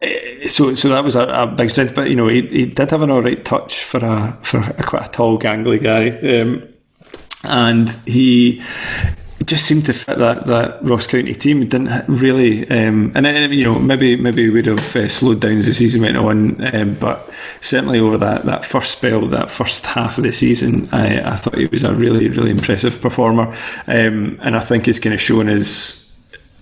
[0.02, 1.94] eh, so, so that was a, a, big strength.
[1.94, 4.82] But you know, he, he did have an all right touch for a for a
[4.82, 6.10] quite a tall, gangly guy,
[6.40, 6.68] um,
[7.44, 8.62] and he
[9.40, 11.66] it just seemed to fit that, that Ross County team.
[11.66, 15.66] Didn't really, um, and uh, you know, maybe maybe we'd have uh, slowed down as
[15.66, 17.28] the season went on, um, but
[17.62, 21.56] certainly over that, that first spell, that first half of the season, I, I thought
[21.56, 23.48] he was a really really impressive performer,
[23.86, 26.12] um, and I think he's kind of shown his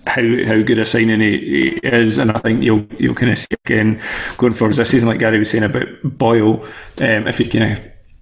[0.07, 3.37] how how good a signing he, he, is, and I think you'll you'll kind of
[3.37, 4.01] see again
[4.37, 6.63] going forward this season, like Gary was saying about Boyle,
[6.99, 7.81] um, if you kind of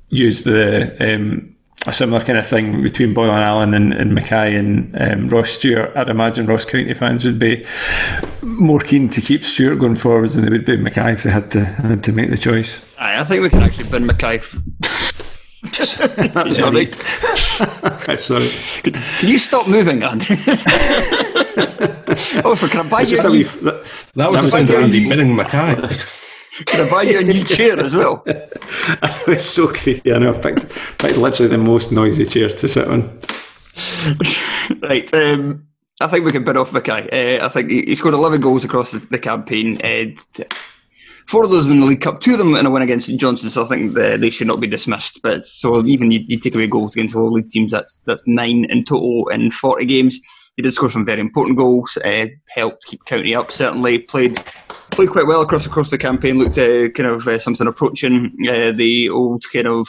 [0.10, 1.56] use the um,
[1.88, 5.52] a similar kind of thing between Boyle and Allen and, and Mackay and um, Ross
[5.52, 5.92] Stewart.
[5.96, 7.66] I'd imagine Ross County fans would be
[8.44, 11.50] more keen to keep Stewart going forward than they would be Mackay if they had
[11.52, 12.80] to had to make the choice.
[13.00, 14.42] I think we can actually bin Mackay.
[15.62, 16.94] That's all right.
[18.20, 18.50] Sorry.
[18.84, 20.36] Can, can you stop moving, Andy?
[22.44, 23.84] also, can I buy you a a wee, that,
[24.16, 25.88] That was the was sound of a Andy wee- binning Mackay.
[26.66, 28.24] can I buy you a new chair as well?
[28.26, 30.14] it was so creepy.
[30.14, 30.34] I know.
[30.34, 33.20] I picked, picked literally the most noisy chair to sit on.
[34.82, 35.14] right.
[35.14, 35.68] Um,
[36.00, 37.38] I think we can bid off Mackay.
[37.40, 39.80] Uh, I think he, scored 11 goals across the, the campaign.
[39.84, 40.44] Uh,
[41.28, 43.20] four of those in the League Cup, two of them in a win against St
[43.20, 45.22] Johnstone, so I think the, they should not be dismissed.
[45.22, 48.66] But so even you, you take away goals against lower league teams, that's that's nine
[48.70, 50.20] in total in 40 games.
[50.56, 54.00] He did score some very important goals, uh, helped keep County up, certainly.
[54.00, 54.40] Played
[54.92, 58.72] played quite well across across the campaign, looked uh, kind of uh, something approaching uh,
[58.72, 59.88] the old kind of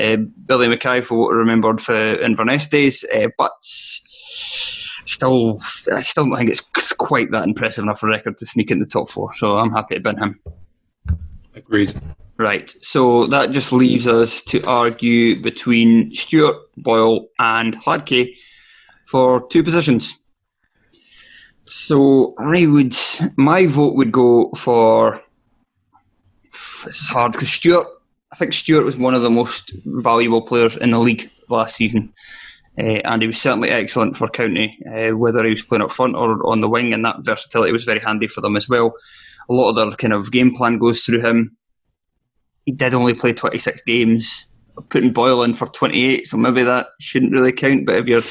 [0.00, 5.58] uh, Billy Mackay for what I remembered for Inverness days, uh, but still,
[5.92, 8.86] I still don't think it's quite that impressive enough a record to sneak in the
[8.86, 9.32] top four.
[9.34, 10.40] So I'm happy to bin him.
[11.54, 11.94] Agreed.
[12.38, 18.36] Right, so that just leaves us to argue between Stewart, Boyle, and Hladky
[19.06, 20.18] for two positions.
[21.66, 22.94] So I would,
[23.36, 25.22] my vote would go for.
[26.86, 27.86] It's hard because Stewart.
[28.32, 32.12] I think Stewart was one of the most valuable players in the league last season,
[32.78, 36.16] uh, and he was certainly excellent for County, uh, whether he was playing up front
[36.16, 38.94] or on the wing, and that versatility was very handy for them as well.
[39.50, 41.56] A lot of their kind of game plan goes through him.
[42.64, 44.48] He did only play 26 games,
[44.88, 47.86] putting Boyle in for 28, so maybe that shouldn't really count.
[47.86, 48.22] But if you're,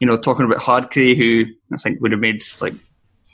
[0.00, 2.74] you know, talking about Hladky, who I think would have made like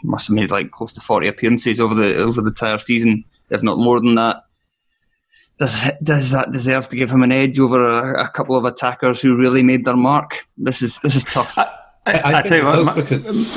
[0.03, 3.62] must have made like close to 40 appearances over the over the entire season, if
[3.62, 4.42] not more than that.
[5.59, 9.22] Does does that deserve to give him an edge over a, a couple of attackers
[9.22, 10.46] who really made their mark?
[10.57, 11.57] This is this is tough.
[11.57, 11.70] I,
[12.07, 12.96] I, I, I think tell you does what.
[12.96, 13.53] ma- because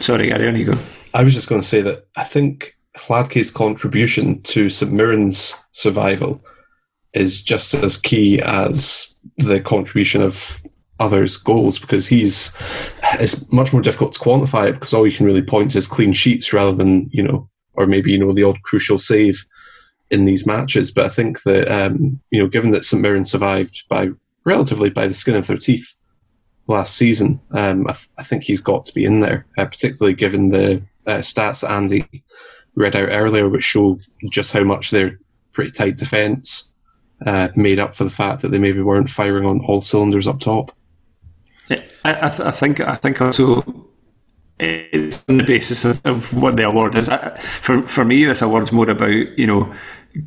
[0.00, 0.78] sorry, Gary, on you go.
[1.14, 6.42] I was just going to say that I think Hladky's contribution to St Mirren's survival
[7.14, 10.62] is just as key as the contribution of
[11.00, 12.54] others' goals because he's
[13.14, 15.86] it's much more difficult to quantify it because all you can really point to is
[15.86, 19.44] clean sheets rather than you know or maybe you know the odd crucial save
[20.10, 20.90] in these matches.
[20.90, 24.10] But I think that um, you know given that St Mirren survived by
[24.44, 25.94] relatively by the skin of their teeth
[26.66, 30.14] last season, um, I, th- I think he's got to be in there, uh, particularly
[30.14, 32.06] given the uh, stats that Andy
[32.74, 33.96] read out earlier, which show
[34.30, 35.18] just how much their
[35.52, 36.74] pretty tight defence
[37.24, 40.40] uh, made up for the fact that they maybe weren't firing on all cylinders up
[40.40, 40.72] top.
[41.70, 43.62] I, I, th- I think I think also
[44.58, 47.08] it's on the basis of, of what the award is.
[47.08, 49.72] I, for for me, this award's more about you know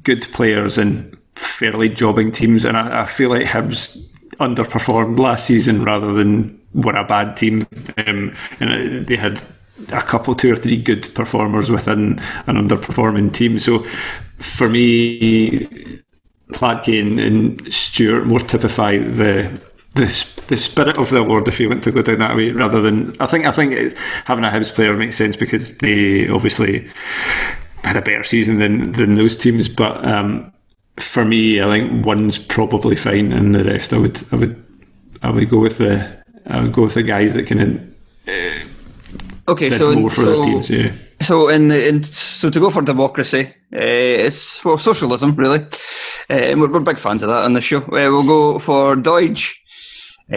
[0.04, 3.98] good players and fairly jobbing teams, and I, I feel like Hibs
[4.40, 7.68] underperformed last season rather than were a bad team.
[8.06, 9.42] Um, and they had
[9.92, 13.60] a couple, two or three good performers within an underperforming team.
[13.60, 13.80] So
[14.40, 16.02] for me,
[16.54, 19.62] Hladky and, and Stewart more typify the
[19.96, 22.82] the the spirit of the award, if you want to go down that way, rather
[22.82, 26.88] than I think I think having a Hibs player makes sense because they obviously
[27.84, 29.68] had a better season than than those teams.
[29.68, 30.52] But um,
[30.98, 34.64] for me, I think one's probably fine, and the rest I would I would
[35.24, 37.96] I would go with the I would go with the guys that can
[39.48, 40.70] Okay, did so more for so, their teams.
[40.70, 40.96] Yeah.
[41.22, 45.60] So in, in so to go for democracy, uh, it's well socialism really,
[46.30, 47.78] uh, and we're, we're big fans of that on the show.
[47.78, 49.54] Uh, we'll go for Doidge,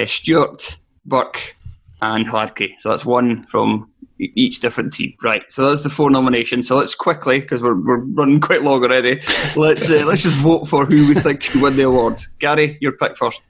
[0.06, 1.56] Stewart, Burke,
[2.02, 2.74] and Hladky.
[2.78, 5.42] So that's one from each different team, right?
[5.48, 6.68] So that's the four nominations.
[6.68, 9.20] So let's quickly, because we're, we're running quite long already.
[9.56, 12.20] Let's let's just vote for who we think should win the award.
[12.38, 13.42] Gary, your pick first.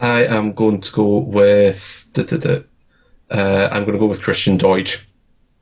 [0.00, 2.08] I am going to go with.
[2.18, 5.06] Uh, I'm going to go with Christian Doidge.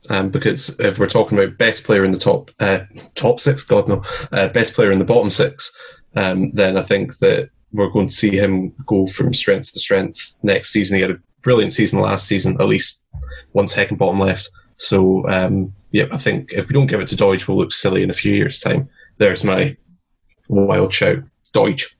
[0.09, 2.79] Um, because if we're talking about best player in the top uh,
[3.15, 5.75] top six, God no, uh, best player in the bottom six,
[6.15, 10.35] um, then I think that we're going to see him go from strength to strength
[10.43, 10.95] next season.
[10.95, 13.07] He had a brilliant season last season, at least
[13.51, 14.49] one second bottom left.
[14.77, 18.01] So um, yeah, I think if we don't give it to Doidge, we'll look silly
[18.01, 18.89] in a few years' time.
[19.17, 19.77] There's my
[20.49, 21.19] wild shout,
[21.53, 21.95] Doidge.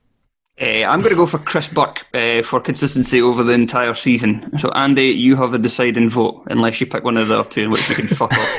[0.62, 4.56] Uh, I'm going to go for Chris Burke uh, for consistency over the entire season.
[4.58, 7.64] So, Andy, you have a deciding vote, unless you pick one of the other two,
[7.64, 8.58] in which you can fuck off.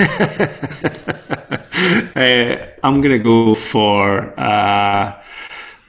[2.17, 5.17] Uh, I'm going to go for uh,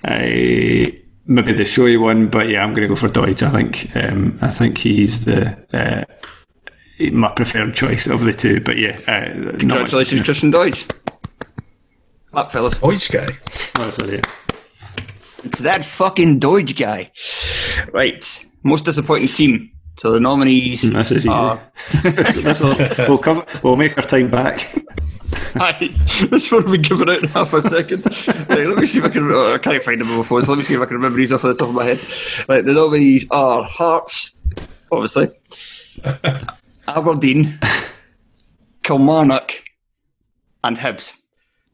[0.07, 3.42] a, maybe the showy one, but yeah, I'm going to go for Doidge.
[3.42, 6.05] I think um, I think he's the uh,
[7.11, 8.61] my preferred choice of the two.
[8.61, 10.88] But yeah, uh, not much- Congratulations, Christian Doidge.
[12.31, 12.74] Clap, fellas.
[12.79, 13.37] Doidge guy.
[13.83, 14.22] Oh, sorry.
[15.45, 17.11] It's that fucking Doidge guy.
[17.93, 18.45] Right.
[18.63, 19.71] Most disappointing team.
[19.99, 21.29] So the nominees mm, This is easy.
[21.29, 21.61] are.
[22.03, 22.77] This will,
[23.09, 23.45] we'll cover.
[23.63, 24.75] We'll make our time back.
[25.57, 25.95] Aye,
[26.31, 28.05] this one will be given out in half a second.
[28.49, 29.31] right, let me see if I can.
[29.31, 30.95] Oh, I can't find them on my phone, so let me see if I can
[30.97, 32.01] remember these off the top of my head.
[32.49, 34.37] Right, the nominees are Hearts,
[34.93, 35.31] obviously,
[36.89, 37.59] Aberdeen,
[38.83, 39.63] Kilmarnock,
[40.63, 41.13] and Hibs.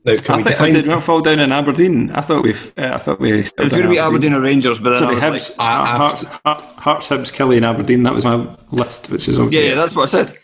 [0.05, 2.11] Now, can I we thought get I in- did not fall down in Aberdeen.
[2.13, 2.73] I thought we've.
[2.79, 3.41] Uh, I thought we.
[3.41, 5.67] It was going to be Aberdeen or Rangers, but then Sorry, I was Hibs, like,
[5.67, 8.03] I- uh, Hearts, Heart- Hearts, Hibs, Killie, and Aberdeen.
[8.05, 9.57] That was my list, which is okay.
[9.63, 10.37] yeah, yeah, that's what I said.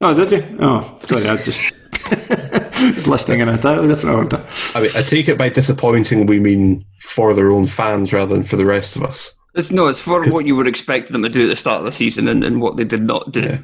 [0.00, 0.56] Oh, did you?
[0.60, 1.72] Oh, sorry, I just
[2.96, 4.44] was listing in a entirely different order.
[4.74, 8.44] I mean, I take it by disappointing we mean for their own fans rather than
[8.44, 9.38] for the rest of us.
[9.54, 11.84] It's no, it's for what you would expect them to do at the start of
[11.84, 13.40] the season and, and what they did not do.
[13.42, 13.58] Yeah.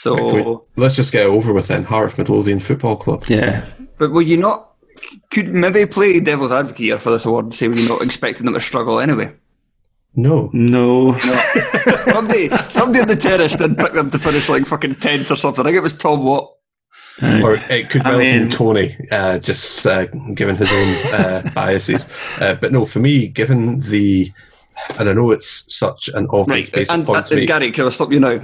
[0.00, 1.82] So, Can we- let's just get it over with then.
[1.82, 3.24] Heart of Midlothian Football Club.
[3.26, 3.64] Yeah,
[3.98, 4.70] but were you not?
[5.32, 8.44] Could maybe play devil's advocate here for this award and say were you not expecting
[8.44, 9.32] them to struggle anyway?
[10.14, 10.50] No.
[10.52, 11.16] no,
[12.12, 15.62] somebody, somebody in the terrace did pick them to finish like fucking tenth or something.
[15.62, 16.54] I think it was Tom Watt.
[17.20, 21.50] Or it could well have been mean- Tony, uh, just uh, given his own uh,
[21.54, 22.08] biases.
[22.40, 24.32] Uh, but no, for me, given the,
[24.98, 27.48] and I know it's such an obvious Right, basic and, point and, to make.
[27.48, 28.32] Gary, can I stop you now?
[28.34, 28.40] Um,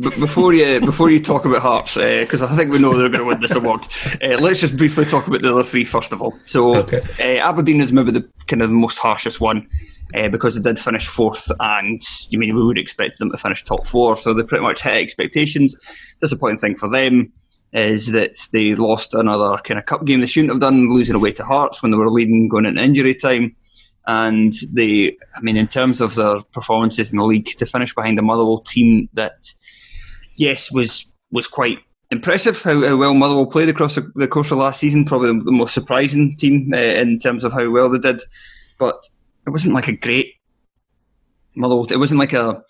[0.00, 3.20] b- before you before you talk about Hearts, because I think we know they're going
[3.20, 3.86] to win this award.
[4.22, 6.38] Uh, let's just briefly talk about the other three first of all.
[6.46, 7.00] So Okay.
[7.20, 9.68] uh, Aberdeen is maybe the kind of the most harshest one.
[10.14, 13.64] Uh, because they did finish fourth, and you mean we would expect them to finish
[13.64, 15.74] top four, so they pretty much hit expectations.
[16.20, 17.32] Disappointing thing for them
[17.72, 21.32] is that they lost another kind of cup game they shouldn't have done, losing away
[21.32, 23.56] to Hearts when they were leading going into injury time.
[24.06, 28.18] And they, I mean, in terms of their performances in the league, to finish behind
[28.18, 29.46] a Motherwell team that,
[30.36, 31.78] yes, was was quite
[32.10, 35.04] impressive how, how well Motherwell played across the, the course of last season.
[35.04, 38.20] Probably the most surprising team uh, in terms of how well they did,
[38.78, 39.02] but
[39.46, 40.34] it wasn't like a great
[41.54, 41.86] Motherwell.
[41.90, 42.62] It wasn't like a.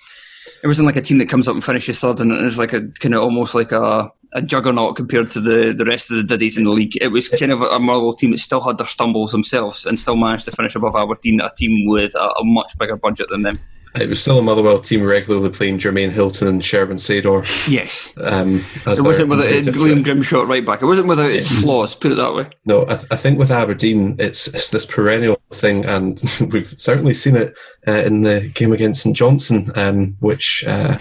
[0.63, 2.87] It wasn't like a team that comes up and finishes third, and it's like a
[3.01, 6.57] kind of almost like a, a juggernaut compared to the, the rest of the Diddies
[6.59, 6.97] in the league.
[7.01, 10.17] It was kind of a Motherwell team that still had their stumbles themselves and still
[10.17, 13.61] managed to finish above Aberdeen, a team with a, a much bigger budget than them.
[14.01, 17.71] It was still a Motherwell team regularly playing Jermaine Hylton and Sherwin Seedorf.
[17.71, 20.05] Yes, Um, it wasn't without creative Liam threat.
[20.05, 20.83] Grimshaw at right back.
[20.83, 21.95] It wasn't without its flaws.
[21.95, 22.49] Put it that way.
[22.65, 26.21] No, I, th- I think with Aberdeen, it's it's this perennial thing, and
[26.53, 27.55] we've certainly seen it
[27.87, 30.99] uh, in the game against St Johnstone, um, which uh,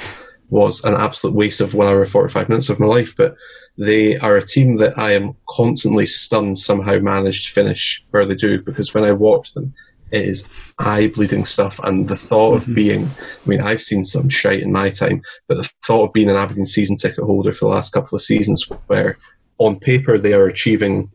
[0.54, 3.16] was an absolute waste of one hour and forty five minutes of my life.
[3.18, 3.36] But
[3.78, 8.36] they are a team that I am constantly stunned somehow managed to finish where they
[8.36, 9.74] do, because when I watch them,
[10.12, 11.80] it is eye bleeding stuff.
[11.80, 12.76] And the thought of mm-hmm.
[12.76, 16.30] being, I mean, I've seen some shite in my time, but the thought of being
[16.30, 19.18] an Aberdeen season ticket holder for the last couple of seasons, where
[19.58, 21.10] on paper they are achieving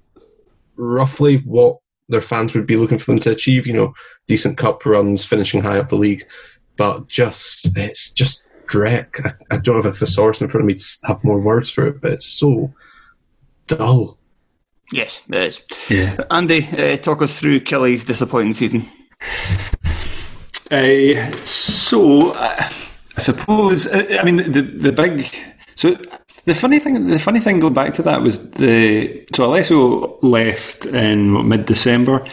[0.75, 3.69] roughly what their fans would be looking for them to achieve.
[3.69, 3.95] You know,
[4.27, 6.25] decent cup runs, finishing high up the league,
[6.77, 9.25] but just it's just dreck.
[9.25, 11.87] I, I don't have a thesaurus in front of me to have more words for
[11.87, 12.73] it, but it's so
[13.67, 14.19] dull.
[14.93, 15.63] Yes, it is.
[15.91, 16.17] yeah.
[16.31, 18.89] Andy, uh, talk us through Killie's disappointing season.
[20.71, 25.27] Uh, so, uh, I suppose uh, I mean the the big.
[25.75, 25.97] So
[26.45, 30.87] the funny thing, the funny thing going back to that was the so Alessio left
[30.87, 32.25] in mid December.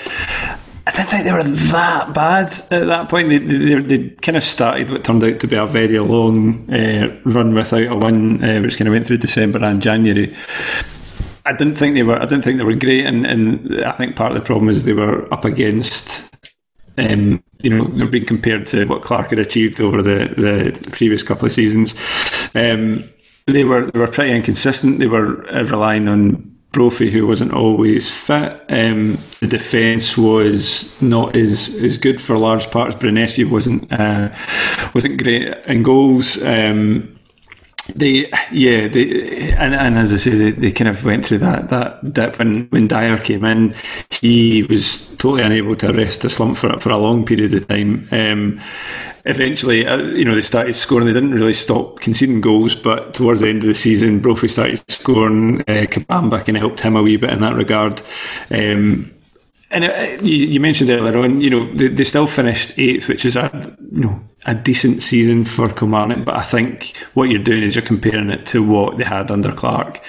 [0.88, 3.30] I didn't think they were that bad at that point.
[3.30, 7.20] They, they, they kind of started what turned out to be a very long uh,
[7.26, 10.36] run without a win, uh, which kind of went through December and January.
[11.46, 12.18] I didn't think they were.
[12.18, 14.84] I didn't think they were great, and, and I think part of the problem is
[14.84, 16.24] they were up against.
[16.98, 21.24] Um, you know, they're being compared to what Clarke had achieved over the, the previous
[21.24, 21.94] couple of seasons.
[22.56, 23.04] Um,
[23.48, 25.00] they were they were pretty inconsistent.
[25.00, 28.62] They were uh, relying on Brophy, who wasn't always fit.
[28.68, 32.96] Um, the defence was not as, as good for large parts.
[32.96, 34.28] Branescu wasn't uh,
[34.94, 36.44] wasn't great in goals.
[36.44, 37.15] Um,
[37.96, 41.70] they, yeah, they, and, and as I say, they, they kind of went through that,
[41.70, 42.40] that dip.
[42.42, 43.74] And when Dyer came in,
[44.10, 48.08] he was totally unable to arrest the slump for for a long period of time.
[48.12, 48.62] Um,
[49.24, 51.08] eventually, uh, you know, they started scoring.
[51.08, 54.84] They didn't really stop conceding goals, but towards the end of the season, Brophy started
[54.92, 55.62] scoring.
[55.62, 58.02] Uh, Kabamba kind of helped him a wee bit in that regard.
[58.52, 59.12] Um,
[59.72, 63.36] and uh, you, mentioned earlier on, you know, they, they still finished eighth, which is
[63.36, 67.76] a you know a decent season for Kilmarnock, but I think what you're doing is
[67.76, 70.04] you're comparing it to what they had under Clarke.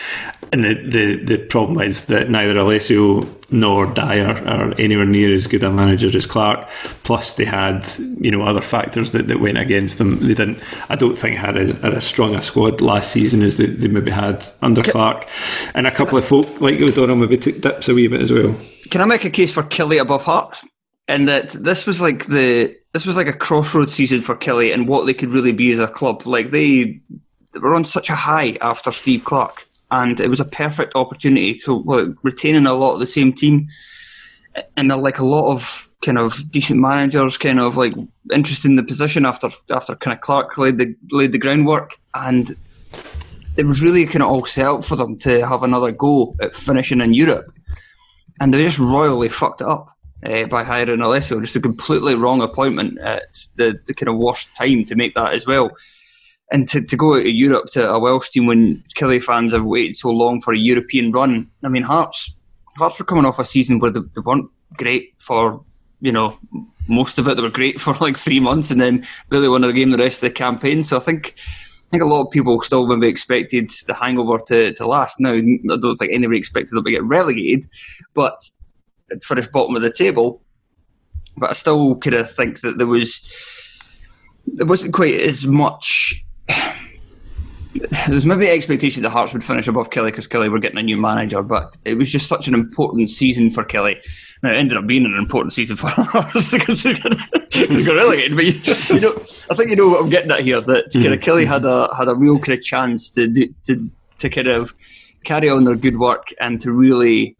[0.52, 5.46] And the, the, the problem is that neither Alessio nor Dyer are anywhere near as
[5.46, 6.68] good a manager as Clarke.
[7.02, 7.88] Plus, they had
[8.20, 10.20] you know other factors that, that went against them.
[10.20, 10.62] They didn't.
[10.88, 13.88] I don't think had a, had a strong a squad last season as they, they
[13.88, 15.28] maybe had under Can, Clarke.
[15.74, 18.56] And a couple of folk like O'Donnell maybe took dips a wee bit as well.
[18.90, 20.64] Can I make a case for Killie above Hearts?
[21.08, 24.88] And that this was like the this was like a crossroads season for Killie and
[24.88, 26.26] what they could really be as a club.
[26.26, 26.98] Like they,
[27.52, 31.74] were on such a high after Steve Clarke, and it was a perfect opportunity to
[31.82, 33.68] like, retaining a lot of the same team
[34.78, 37.92] and uh, like a lot of kind of decent managers, kind of like
[38.32, 42.56] interested in the position after after kind of Clarke laid the laid the groundwork, and
[43.58, 46.56] it was really kind of all set up for them to have another go at
[46.56, 47.52] finishing in Europe,
[48.40, 51.40] and they just royally fucked it up uh, by hiring Alessio.
[51.40, 55.34] Just a completely wrong appointment at the, the kind of worst time to make that
[55.34, 55.70] as well.
[56.52, 59.64] And to, to go out of Europe to a Welsh team when Killie fans have
[59.64, 61.50] waited so long for a European run.
[61.64, 62.36] I mean, Hearts
[62.78, 65.64] Hearts were coming off a season where they, they weren't great for,
[66.00, 66.38] you know,
[66.88, 67.36] most of it.
[67.36, 70.22] They were great for like three months and then barely won a game the rest
[70.22, 70.84] of the campaign.
[70.84, 71.34] So I think
[71.86, 75.20] I think a lot of people still maybe expected the hangover to, to last.
[75.20, 77.66] Now, I don't think anybody expected them to get relegated,
[78.12, 78.40] but
[79.22, 80.42] finish bottom of the table.
[81.36, 83.24] But I still kind of think that there was
[84.46, 86.24] there wasn't quite as much.
[88.06, 90.82] There was maybe expectation that Hearts would finish above Killie because Killie were getting a
[90.82, 94.02] new manager, but it was just such an important season for Killie.
[94.42, 97.12] Now, it ended up being an important season for Hearts because they got,
[97.52, 98.34] they got relegated.
[98.34, 99.12] But you, you, know,
[99.50, 100.62] I think you know what I'm getting at here.
[100.62, 101.02] That mm.
[101.02, 103.90] kind of Killie had a had a real kind of chance to do, to
[104.20, 104.74] to kind of
[105.24, 107.36] carry on their good work and to really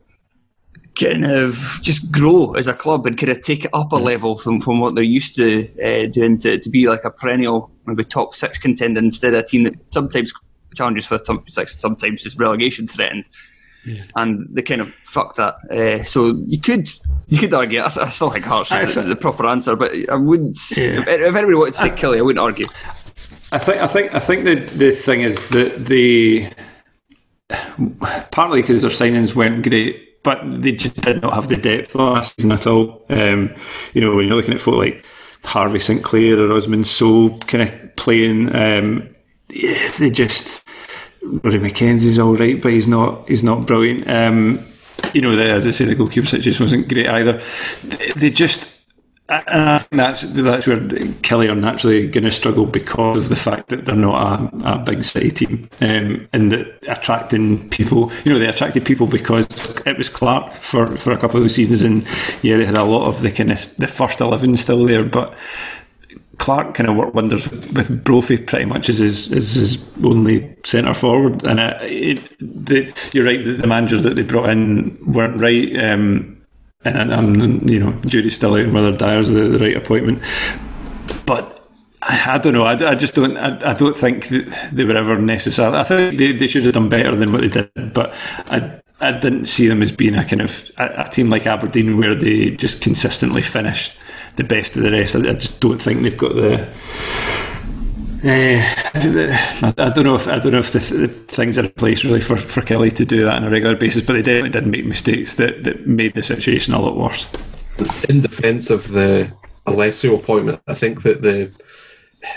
[0.98, 4.36] kind of just grow as a club and kind of take it up a level
[4.36, 8.04] from, from what they're used to uh, doing to, to be like a perennial maybe
[8.04, 10.32] top six contender instead of a team that sometimes
[10.74, 13.28] challenges for top six sometimes is relegation threatened.
[13.84, 14.02] Yeah.
[14.16, 15.54] And they kind of fucked that.
[15.70, 16.88] Uh, so you could
[17.28, 17.80] you could argue.
[17.80, 20.58] I, th- I still think Hearts is the, the, proper answer, but I wouldn't.
[20.76, 21.00] Yeah.
[21.00, 22.66] If, if, anybody wanted to say Killie, I wouldn't argue.
[23.52, 26.48] I think I think I think the the thing is that the
[28.32, 32.34] partly because their signings weren't great but they just did not have the depth last
[32.34, 33.06] season at all.
[33.08, 33.54] Um,
[33.94, 35.06] you know, when you're looking at folk like
[35.44, 39.08] Harvey St Clair or Osman Sow kind of playing, um,
[40.00, 40.68] they just
[41.22, 44.10] Rory McKenzie's all right, but he's not he's not brilliant.
[44.10, 44.58] Um,
[45.14, 47.40] you know, the, as I say, the goalkeeper situation wasn't great either.
[48.16, 48.68] They just
[49.28, 53.36] and I think that's that's where Killie are naturally going to struggle because of the
[53.36, 58.12] fact that they're not a, a big city team, um, and that attracting people.
[58.24, 59.46] You know, they attracted people because
[59.84, 62.06] it was Clarke for, for a couple of seasons, and
[62.42, 65.36] yeah, they had a lot of the kind of the first eleven still there, but
[66.38, 70.94] Clarke kind of worked wonders with, Brophy pretty much as his, as his only centre
[70.94, 73.42] forward, and it, it, the, you're right.
[73.42, 75.76] The, the managers that they brought in weren't right.
[75.82, 76.35] Um,
[76.84, 80.22] and, you know, jury's still out on whether Dyer's the, the right appointment.
[81.24, 81.56] But
[82.02, 82.64] I, I don't know.
[82.64, 83.36] I, I just don't.
[83.36, 85.74] I, I, don't think that they were ever necessary.
[85.74, 87.92] I think they, they should have done better than what they did.
[87.92, 88.14] But
[88.46, 91.98] I I didn't see them as being a kind of a, a team like Aberdeen
[91.98, 93.96] where they just consistently finished
[94.36, 95.16] the best of the rest.
[95.16, 96.68] I, I just don't think they've got the
[98.26, 98.62] uh,
[98.94, 102.04] I, I, don't know if I don't know if the, the, things are in place
[102.04, 104.66] really for, for Killie to do that on a regular basis, but they definitely did
[104.66, 107.26] make mistakes that, that made the situation a lot worse.
[108.08, 109.32] In defence of the
[109.66, 111.52] Alessio appointment, I think that the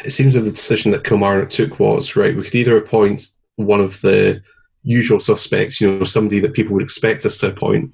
[0.05, 2.35] it seems that the decision that Kilmarnock took was right.
[2.35, 3.23] We could either appoint
[3.55, 4.41] one of the
[4.83, 7.91] usual suspects, you know, somebody that people would expect us to appoint,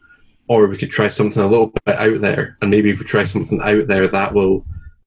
[0.47, 2.57] or we could try something a little bit out there.
[2.61, 4.65] And maybe if we try something out there, that will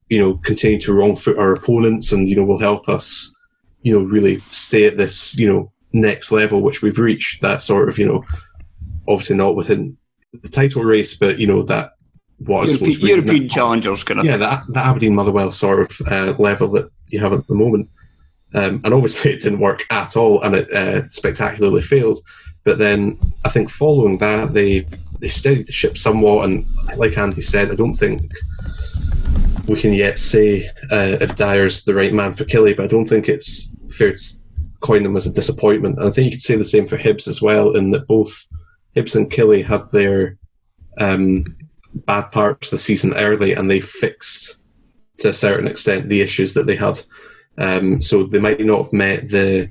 [0.08, 3.36] you know, continue to wrong foot our opponents and, you know, will help us,
[3.82, 7.42] you know, really stay at this, you know, next level, which we've reached.
[7.42, 8.24] That sort of, you know,
[9.06, 9.96] obviously not within
[10.32, 11.92] the title race, but, you know, that
[12.38, 16.68] what European, European challengers kind of yeah, that, the Aberdeen Motherwell sort of uh, level
[16.68, 17.90] that you have at the moment.
[18.54, 22.18] Um, and obviously it didn't work at all and it uh, spectacularly failed.
[22.64, 24.86] But then I think following that, they
[25.20, 26.44] they steadied the ship somewhat.
[26.44, 28.30] And like Andy said, I don't think
[29.68, 33.04] we can yet say uh, if Dyer's the right man for Killie, but I don't
[33.04, 34.22] think it's fair to
[34.80, 35.98] coin him as a disappointment.
[35.98, 38.46] And I think you could say the same for Hibs as well, in that both
[38.96, 40.38] Hibs and Killie had their
[40.98, 41.44] um,
[41.94, 44.58] bad parts of the season early, and they fixed
[45.18, 47.00] to a certain extent the issues that they had.
[47.58, 49.70] Um, so they might not have met the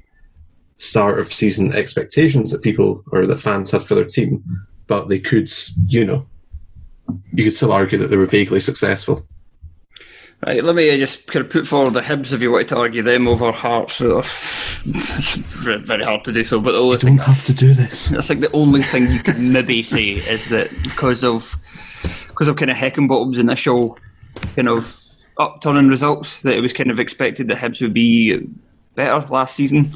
[0.75, 4.43] start of season expectations that people or that fans had for their team,
[4.85, 5.49] but they could,
[5.87, 6.27] you know,
[7.33, 9.27] you could still argue that they were vaguely successful.
[10.45, 12.77] Right, let me uh, just kind of put forward the Hibs if you want to
[12.77, 13.99] argue them over Hearts.
[14.01, 15.33] It's
[15.63, 17.73] very, very hard to do so, but the only You thing don't have to do
[17.73, 18.13] this.
[18.13, 21.55] I think the only thing you could maybe say is that because of
[22.27, 23.97] because of kind of Heckingbottom's initial
[24.55, 24.95] kind of
[25.39, 28.47] upturning results, that it was kind of expected that Hibs would be
[28.93, 29.91] better last season.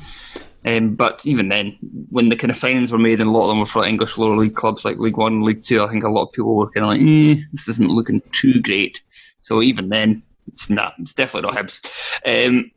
[0.66, 1.78] Um, but even then,
[2.10, 4.18] when the kind of signings were made, and a lot of them were for English
[4.18, 6.72] lower league clubs like League One, League Two, I think a lot of people were
[6.72, 9.04] kind of like, eh, "This isn't looking too great."
[9.42, 10.94] So even then, it's not.
[11.00, 11.86] It's definitely not Hibs.
[12.26, 12.72] Um,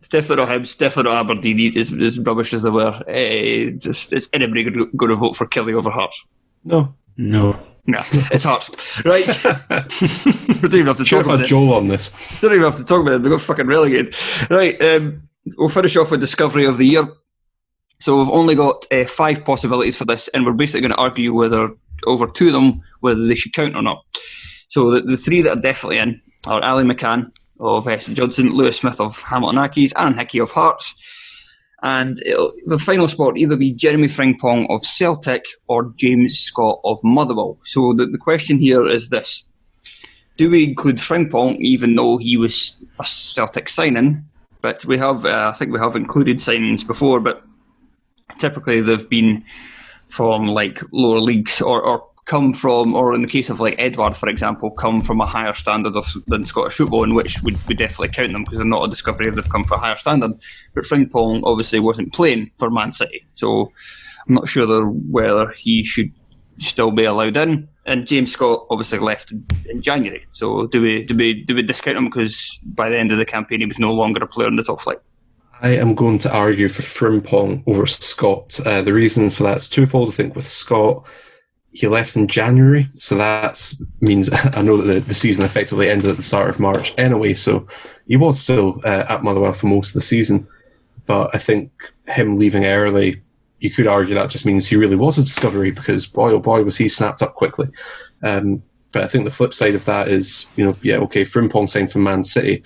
[0.00, 0.78] it's definitely not Hibs.
[0.78, 1.78] Definitely not Aberdeen.
[1.78, 5.74] As, as rubbish as they were, uh, just is anybody going to vote for Killie
[5.74, 6.22] over Hearts?
[6.64, 6.94] No.
[7.16, 7.56] No.
[7.86, 8.00] No,
[8.32, 8.70] it's Hearts.
[9.04, 9.26] Right.
[10.62, 11.48] we don't even have to Should talk about had it.
[11.48, 12.40] Joel on this.
[12.40, 13.22] Don't even have to talk about it.
[13.22, 14.14] They got fucking relegated.
[14.50, 14.80] Right.
[14.82, 17.06] Um, we'll finish off with discovery of the year.
[18.00, 21.32] So we've only got uh, five possibilities for this, and we're basically going to argue
[21.32, 21.70] whether
[22.06, 24.04] over two of them whether they should count or not.
[24.68, 27.30] So the, the three that are definitely in are Ali McCann
[27.60, 30.94] of uh, St Johnstone, Lewis Smith of Hamilton Accies, Aaron Hickey of Hearts.
[31.82, 32.16] And
[32.66, 37.58] the final spot either be Jeremy Frimpong of Celtic or James Scott of Motherwell.
[37.64, 39.46] So the, the question here is this
[40.36, 44.24] do we include Frimpong even though he was a Celtic signing?
[44.60, 47.42] But we have, uh, I think we have included signings before, but
[48.38, 49.44] typically they've been
[50.08, 54.16] from like lower leagues or, or come from, or in the case of like Edouard,
[54.16, 57.78] for example, come from a higher standard of, than Scottish football, in which we would
[57.78, 60.32] definitely count them because they're not a discovery if they've come for a higher standard.
[60.74, 63.72] But Frimpong obviously wasn't playing for Man City, so
[64.28, 66.12] I'm not sure whether he should
[66.58, 67.68] still be allowed in.
[67.86, 69.32] And James Scott obviously left
[69.66, 70.26] in January.
[70.32, 73.24] So do we do we do we discount him because by the end of the
[73.24, 74.98] campaign he was no longer a player in the top flight?
[75.60, 78.58] I am going to argue for Frimpong over Scott.
[78.66, 80.08] Uh, the reason for that is twofold.
[80.08, 81.06] I think with Scott,
[81.76, 86.08] he left in January, so that means I know that the, the season effectively ended
[86.08, 87.34] at the start of March anyway.
[87.34, 87.66] So
[88.08, 90.48] he was still uh, at Motherwell for most of the season,
[91.04, 91.70] but I think
[92.08, 93.22] him leaving early,
[93.60, 96.62] you could argue that just means he really was a discovery because boy oh boy
[96.62, 97.68] was he snapped up quickly.
[98.22, 98.62] Um,
[98.92, 101.92] but I think the flip side of that is, you know, yeah, okay, Frimpong signed
[101.92, 102.62] from Man City,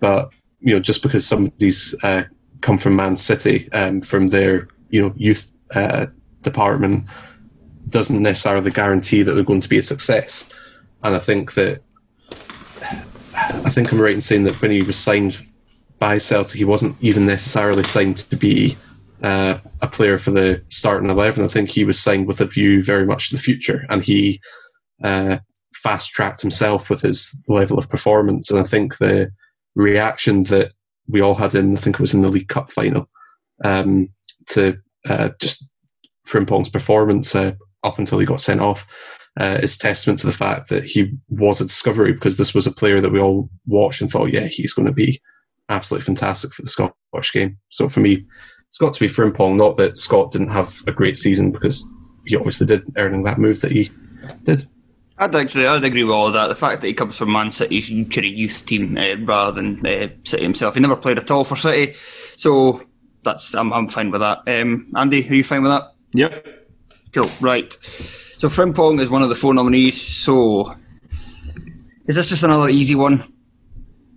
[0.00, 0.30] but
[0.60, 2.24] you know, just because somebody's uh,
[2.60, 6.06] come from Man City um, from their you know youth uh,
[6.42, 7.06] department
[7.90, 10.48] doesn't necessarily guarantee that they're going to be a success.
[11.02, 11.82] And I think that
[13.32, 15.40] I think I'm right in saying that when he was signed
[15.98, 18.76] by Celtic, he wasn't even necessarily signed to be
[19.22, 21.44] uh, a player for the starting eleven.
[21.44, 24.40] I think he was signed with a view very much to the future, and he
[25.04, 25.38] uh,
[25.74, 28.50] fast tracked himself with his level of performance.
[28.50, 29.30] And I think the
[29.74, 30.72] reaction that
[31.06, 33.08] we all had in, I think it was in the League Cup final,
[33.64, 34.08] um,
[34.48, 34.76] to
[35.08, 35.70] uh, just
[36.26, 37.52] Frimpong's performance uh,
[37.82, 38.86] up until he got sent off
[39.38, 42.72] uh, is testament to the fact that he was a discovery because this was a
[42.72, 45.20] player that we all watched and thought, yeah, he's going to be
[45.68, 47.58] absolutely fantastic for the Scottish game.
[47.68, 48.26] So for me,
[48.68, 49.56] it's got to be Frimpong.
[49.56, 51.92] Not that Scott didn't have a great season because
[52.26, 53.90] he obviously did, earning that move that he
[54.44, 54.66] did.
[55.18, 56.46] I'd actually, I'd agree with all of that.
[56.46, 59.86] The fact that he comes from Man City's kind of youth team uh, rather than
[59.86, 60.74] uh, City himself.
[60.74, 61.94] He never played at all for City,
[62.36, 62.82] so
[63.22, 64.38] that's I'm, I'm fine with that.
[64.46, 65.92] Um, Andy, are you fine with that?
[66.14, 66.59] Yep.
[67.12, 67.30] Cool.
[67.40, 67.72] Right.
[68.38, 70.00] So Frimpong is one of the four nominees.
[70.00, 70.74] So
[72.06, 73.22] is this just another easy one?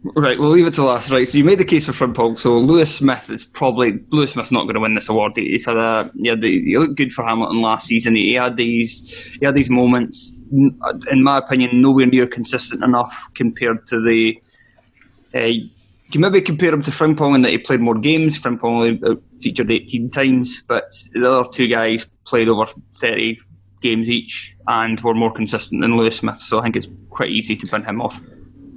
[0.04, 1.10] Right, we'll leave it to last.
[1.12, 2.38] Right, so you made the case for Frimpong.
[2.38, 5.38] So Lewis Smith is probably Lewis Smith's not going to win this award.
[5.38, 8.16] He's had a yeah, the, he looked good for Hamilton last season.
[8.16, 10.38] He had these he had these moments.
[10.52, 14.42] In my opinion, nowhere near consistent enough compared to the.
[15.34, 15.52] Uh,
[16.12, 18.38] you maybe compare him to Frimpong in that he played more games.
[18.38, 23.40] Frimpong only featured 18 times, but the other two guys played over 30
[23.82, 26.38] games each and were more consistent than Lewis Smith.
[26.38, 28.22] So I think it's quite easy to bin him off.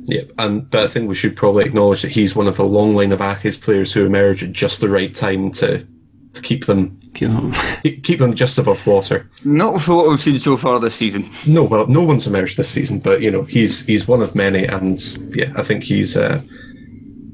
[0.08, 2.94] Yeah, and but I think we should probably acknowledge that he's one of a long
[2.94, 5.86] line of Accies players who emerge at just the right time to
[6.32, 6.98] to keep them
[7.82, 9.28] keep them just above water.
[9.44, 11.30] Not for what we've seen so far this season.
[11.46, 14.64] No, well, no one's emerged this season, but you know he's he's one of many,
[14.64, 15.02] and
[15.34, 16.40] yeah, I think he's uh,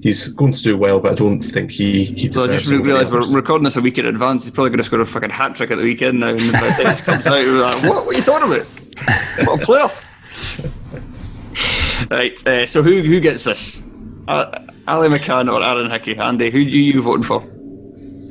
[0.03, 2.31] he's going to do well, but I don't think he he.
[2.31, 4.45] So I just realised we're recording this a week in advance.
[4.45, 6.61] He's probably going to score a fucking hat trick at the weekend now, and by
[6.61, 8.05] the time it comes out, we're like, what?
[8.07, 8.67] What are you talking about?
[9.47, 9.89] What a player!
[12.11, 12.47] right.
[12.47, 13.83] Uh, so who who gets this?
[14.29, 16.17] Uh, Ali McCann or Aaron Hickey?
[16.17, 17.43] Andy, who are you voting for?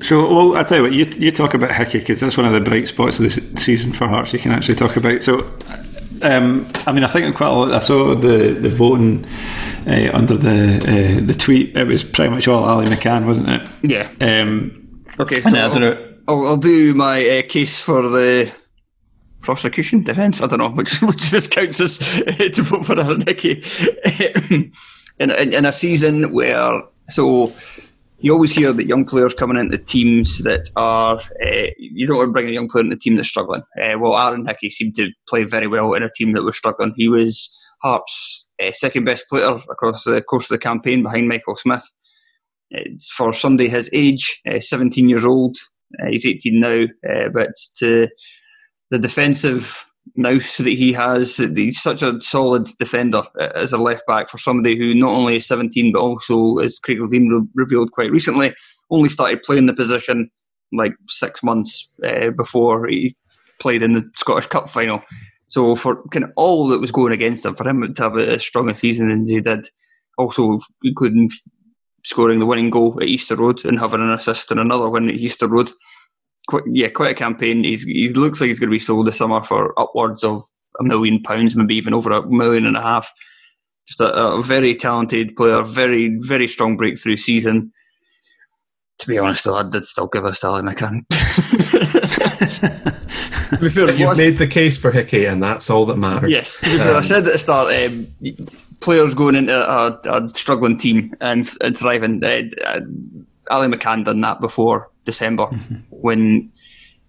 [0.01, 2.53] So, well, I tell you what, you, you talk about Hickey because that's one of
[2.53, 4.33] the bright spots of the season for Hearts.
[4.33, 5.21] You can actually talk about.
[5.21, 5.39] So,
[6.23, 7.71] um, I mean, I think quite a lot.
[7.73, 9.25] I saw the the voting
[9.87, 11.75] uh, under the uh, the tweet.
[11.75, 13.69] It was pretty much all Ali McCann, wasn't it?
[13.83, 14.09] Yeah.
[14.21, 15.41] Um, okay.
[15.41, 16.13] So I don't know.
[16.27, 18.51] I'll, I'll do my uh, case for the
[19.41, 20.41] prosecution, defence.
[20.41, 23.63] I don't know which which this counts as uh, to vote for Aaron Hickey.
[24.49, 24.73] in,
[25.19, 27.53] in, in a season where so
[28.21, 32.29] you always hear that young players coming into teams that are uh, you don't want
[32.29, 33.63] to bring a young player into a team that's struggling.
[33.81, 36.93] Uh, well, Aaron Hickey seemed to play very well in a team that was struggling.
[36.95, 37.49] He was
[37.81, 41.85] Hearts' uh, second best player across the course of the campaign behind Michael Smith.
[43.15, 45.57] for somebody his age, 17 years old,
[46.07, 46.85] he's 18 now,
[47.33, 48.07] but to
[48.91, 49.85] the defensive
[50.15, 51.37] nous that he has.
[51.37, 55.47] He's such a solid defender as a left back for somebody who not only is
[55.47, 58.53] 17 but also, as Craig Levein re- revealed quite recently,
[58.89, 60.29] only started playing the position
[60.71, 63.15] like six months uh, before he
[63.59, 65.01] played in the Scottish Cup final.
[65.47, 68.39] So for kind of all that was going against him, for him to have a,
[68.39, 69.67] strong a season as he did,
[70.17, 71.29] also including
[72.03, 75.15] scoring the winning goal at Easter Road and having an assist and another win at
[75.15, 75.69] Easter Road,
[76.51, 77.63] quite, yeah, quite a campaign.
[77.63, 80.43] He's, he looks like he's going to be sold this summer for upwards of
[80.79, 83.11] a million pounds, maybe even over a million and a half.
[83.87, 87.71] Just a, a very talented player, very, very strong breakthrough season.
[88.99, 91.05] To be honest, though, I did still give us to Ali McCann.
[93.71, 96.31] fair, you've made the case for Hickey, and that's all that matters.
[96.31, 98.07] Yes, to be fair, um, I said at the start, um,
[98.81, 102.23] players going into a, a, struggling team and, and thriving.
[102.23, 102.81] Uh, uh,
[103.49, 105.45] Ali McCann done that before December
[105.89, 106.51] when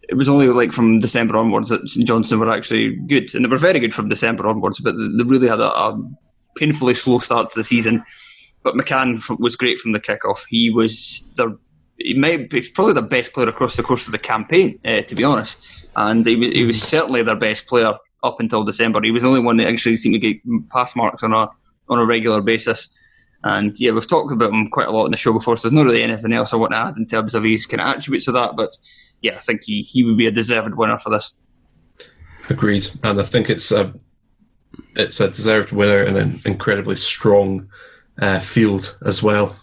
[0.09, 3.49] it was only like from December onwards that St Johnstone were actually good, and they
[3.49, 4.81] were very good from December onwards.
[4.81, 5.99] But they really had a, a
[6.57, 8.05] painfully slow start to the season.
[8.63, 10.45] But McCann was great from the kickoff.
[10.49, 11.57] He was their,
[11.99, 15.15] he might be probably the best player across the course of the campaign, uh, to
[15.15, 15.67] be honest.
[15.97, 19.01] And he was, he was certainly their best player up until December.
[19.03, 20.37] He was the only one that actually seemed to get
[20.71, 21.49] pass marks on a
[21.89, 22.89] on a regular basis.
[23.45, 25.77] And yeah, we've talked about him quite a lot in the show before, so there's
[25.77, 28.29] not really anything else I want to add in terms of his kind of attributes
[28.29, 28.57] of that.
[28.57, 28.77] But
[29.21, 31.33] yeah, I think he, he would be a deserved winner for this.
[32.49, 33.95] Agreed, and I think it's a
[34.97, 37.69] it's a deserved winner in an incredibly strong
[38.21, 39.57] uh, field as well.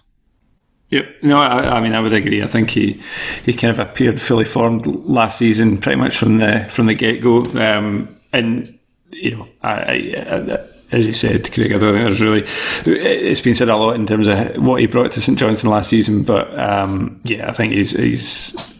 [0.90, 1.24] Yep.
[1.24, 2.42] No, I, I, mean I would agree.
[2.42, 3.00] I think he,
[3.46, 7.22] he kind of appeared fully formed last season, pretty much from the from the get
[7.22, 7.44] go.
[7.44, 8.80] Um, and
[9.12, 12.44] you know, I, I, as you said, Craig, I don't think there's really.
[12.86, 15.90] It's been said a lot in terms of what he brought to St Johnstone last
[15.90, 18.74] season, but um, yeah, I think he's he's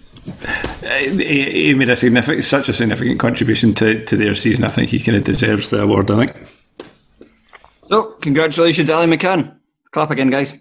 [1.02, 4.64] he made a significant, such a significant contribution to, to their season.
[4.64, 6.10] I think he kind of deserves the award.
[6.12, 6.48] I think.
[7.88, 9.56] So, congratulations, Ali McCann.
[9.92, 10.54] Clap again, guys.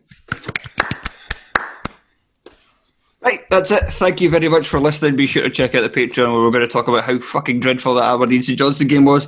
[3.28, 3.82] Right, that's it.
[3.82, 5.14] Thank you very much for listening.
[5.14, 7.60] Be sure to check out the Patreon where we're going to talk about how fucking
[7.60, 9.26] dreadful that Aberdeen St Johnstone game was.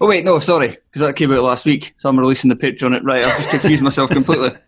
[0.00, 2.96] Oh, wait, no, sorry, because that came out last week, so I'm releasing the Patreon.
[2.96, 4.52] It right, I've just confused myself completely.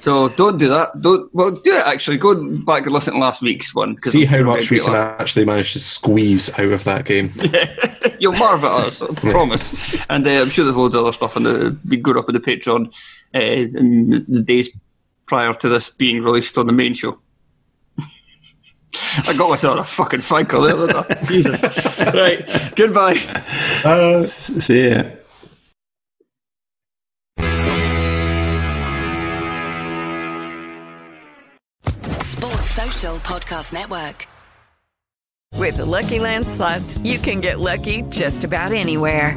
[0.00, 1.00] So don't do that.
[1.00, 2.16] Don't well, do it actually.
[2.16, 2.34] Go
[2.64, 3.96] back and listen to last week's one.
[4.02, 5.20] See how much we can laugh.
[5.20, 7.30] actually manage to squeeze out of that game.
[7.52, 8.16] Yeah.
[8.20, 9.96] You'll marvel at us, I promise.
[10.08, 12.34] And uh, I'm sure there's loads of other stuff in the be good up in
[12.34, 12.92] the Patreon
[13.34, 14.70] uh, in the days
[15.26, 17.18] prior to this being released on the main show.
[19.28, 21.22] I got myself a fucking fight call there, didn't I?
[21.24, 21.62] Jesus.
[22.14, 22.74] right.
[22.76, 23.18] Goodbye.
[23.84, 25.02] Uh, See ya.
[32.22, 34.26] Sports Social Podcast Network.
[35.56, 39.36] With the Lucky Land slots, you can get lucky just about anywhere.